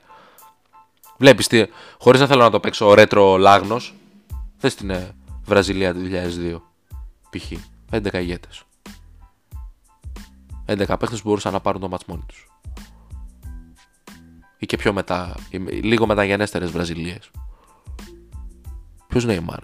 Βλέπεις 1.17 1.47
τι, 1.47 1.65
χωρίς 1.99 2.21
να 2.21 2.27
θέλω 2.27 2.43
να 2.43 2.49
το 2.49 2.59
παίξω 2.59 2.93
ρέτρο 2.93 3.37
λάγνος, 3.37 3.93
θες 4.57 4.75
την 4.75 4.89
ε, 4.89 5.15
Βραζιλία 5.45 5.93
του 5.93 5.99
2002, 5.99 6.70
π.χ. 7.31 7.51
11 7.91 8.13
ηγέτες. 8.13 8.63
11 10.65 10.95
παίχτε 10.99 11.15
που 11.15 11.21
μπορούσαν 11.23 11.53
να 11.53 11.59
πάρουν 11.59 11.81
το 11.81 11.89
μάτς 11.89 12.05
μόνοι 12.05 12.23
τους. 12.27 12.47
Ή 14.57 14.65
και 14.65 14.77
πιο 14.77 14.93
μετά, 14.93 15.35
λίγο 15.81 16.07
μεταγενέστερε 16.07 16.65
Βραζιλίες. 16.65 17.31
Ποιος 19.07 19.25
Νέιμαρ. 19.25 19.63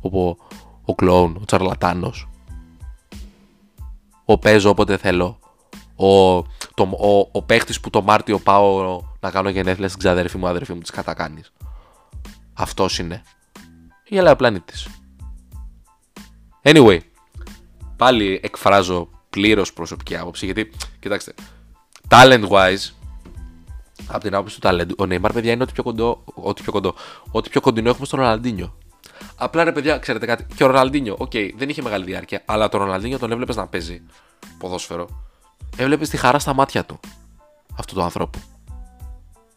Ο, 0.00 0.28
ο 0.84 0.94
κλόουν, 0.94 1.36
ο 1.40 1.44
τσαρλατάνος. 1.44 2.28
Ο 4.24 4.38
παίζω 4.38 4.70
όποτε 4.70 4.96
θέλω. 4.96 5.38
Ο, 5.96 6.42
το, 6.74 6.82
ο, 6.82 7.28
ο 7.32 7.42
παίχτης 7.42 7.80
που 7.80 7.90
το 7.90 8.02
Μάρτιο 8.02 8.38
πάω 8.38 9.00
να 9.20 9.30
κάνω 9.30 9.48
γενέθλια 9.48 9.88
στην 9.88 10.00
ξαδέρφη 10.00 10.38
μου, 10.38 10.46
αδερφή 10.46 10.72
μου, 10.72 10.80
της 10.80 10.90
κατακάνει. 10.90 11.42
Αυτός 12.52 12.98
είναι. 12.98 13.22
Γελάει 14.08 14.32
ο 14.32 14.36
πλανήτης. 14.36 15.01
Anyway, 16.62 16.98
πάλι 17.96 18.40
εκφράζω 18.42 19.08
πλήρως 19.30 19.72
προσωπική 19.72 20.16
άποψη. 20.16 20.44
Γιατί, 20.44 20.70
κοιτάξτε, 21.00 21.34
talent 22.08 22.48
wise, 22.48 22.90
από 24.06 24.20
την 24.20 24.34
άποψη 24.34 24.60
του 24.60 24.68
talent, 24.68 24.88
ο 24.98 25.04
Neymar, 25.08 25.30
παιδιά, 25.32 25.52
είναι 25.52 25.62
ό,τι 25.62 25.72
πιο 25.72 25.82
κοντό, 25.82 26.24
ό,τι 26.34 26.62
πιο, 26.62 26.72
κοντό, 26.72 26.94
ό,τι 27.30 27.48
πιο 27.48 27.60
κοντινό 27.60 27.88
έχουμε 27.88 28.06
στον 28.06 28.18
Ροναλντίνιο. 28.18 28.76
Απλά 29.36 29.64
ρε 29.64 29.72
παιδιά, 29.72 29.98
ξέρετε 29.98 30.26
κάτι, 30.26 30.46
και 30.54 30.64
ο 30.64 30.66
Ροναλντίνιο, 30.66 31.16
OK, 31.18 31.30
okay, 31.32 31.50
δεν 31.56 31.68
είχε 31.68 31.82
μεγάλη 31.82 32.04
διάρκεια, 32.04 32.42
αλλά 32.44 32.68
τον 32.68 32.80
Ροναλντίνιο 32.80 33.18
τον 33.18 33.32
έβλεπες 33.32 33.56
να 33.56 33.66
παίζει 33.66 34.02
ποδόσφαιρο. 34.58 35.08
Έβλεπες 35.76 36.08
τη 36.08 36.16
χαρά 36.16 36.38
στα 36.38 36.54
μάτια 36.54 36.84
του 36.84 37.00
αυτού 37.76 37.94
του 37.94 38.02
ανθρώπου. 38.02 38.38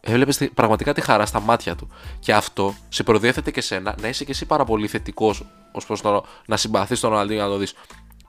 Έβλεπες 0.07 0.49
πραγματικά 0.53 0.93
τη 0.93 1.01
χαρά 1.01 1.25
στα 1.25 1.39
μάτια 1.39 1.75
του. 1.75 1.89
Και 2.19 2.33
αυτό 2.33 2.75
σε 2.89 3.03
προδιέθετε 3.03 3.51
και 3.51 3.61
σένα 3.61 3.95
να 4.01 4.07
είσαι 4.07 4.23
και 4.23 4.31
εσύ 4.31 4.45
πάρα 4.45 4.65
πολύ 4.65 4.87
θετικός 4.87 5.45
ως 5.71 5.85
προς 5.85 6.01
το 6.01 6.25
να 6.45 6.57
συμπαθείς 6.57 6.99
τον 6.99 7.09
Ροναλντίνιο 7.09 7.43
να 7.43 7.49
το 7.49 7.57
δεις. 7.57 7.73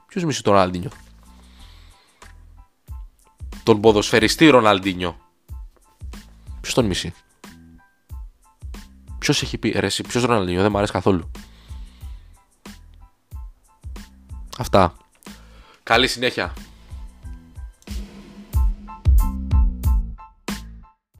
Ποιος 0.06 0.24
μισεί 0.24 0.42
τον 0.42 0.52
Ροναλντίνιο; 0.52 0.90
Τον 3.62 3.80
ποδοσφαιριστή 3.80 4.46
Ροναλντίνιο. 4.46 5.16
Ποιος 6.60 6.74
τον 6.74 6.84
μισεί; 6.84 7.14
Ποιος 9.18 9.42
έχει 9.42 9.58
πει, 9.58 9.70
ρε, 9.70 9.88
ποιος 10.08 10.24
Ροναλντίνιο, 10.24 10.62
δεν 10.62 10.70
μου 10.70 10.76
αρέσει 10.76 10.92
καθόλου. 10.92 11.30
Αυτά. 14.58 14.94
Καλή 15.82 16.08
συνέχεια. 16.08 16.52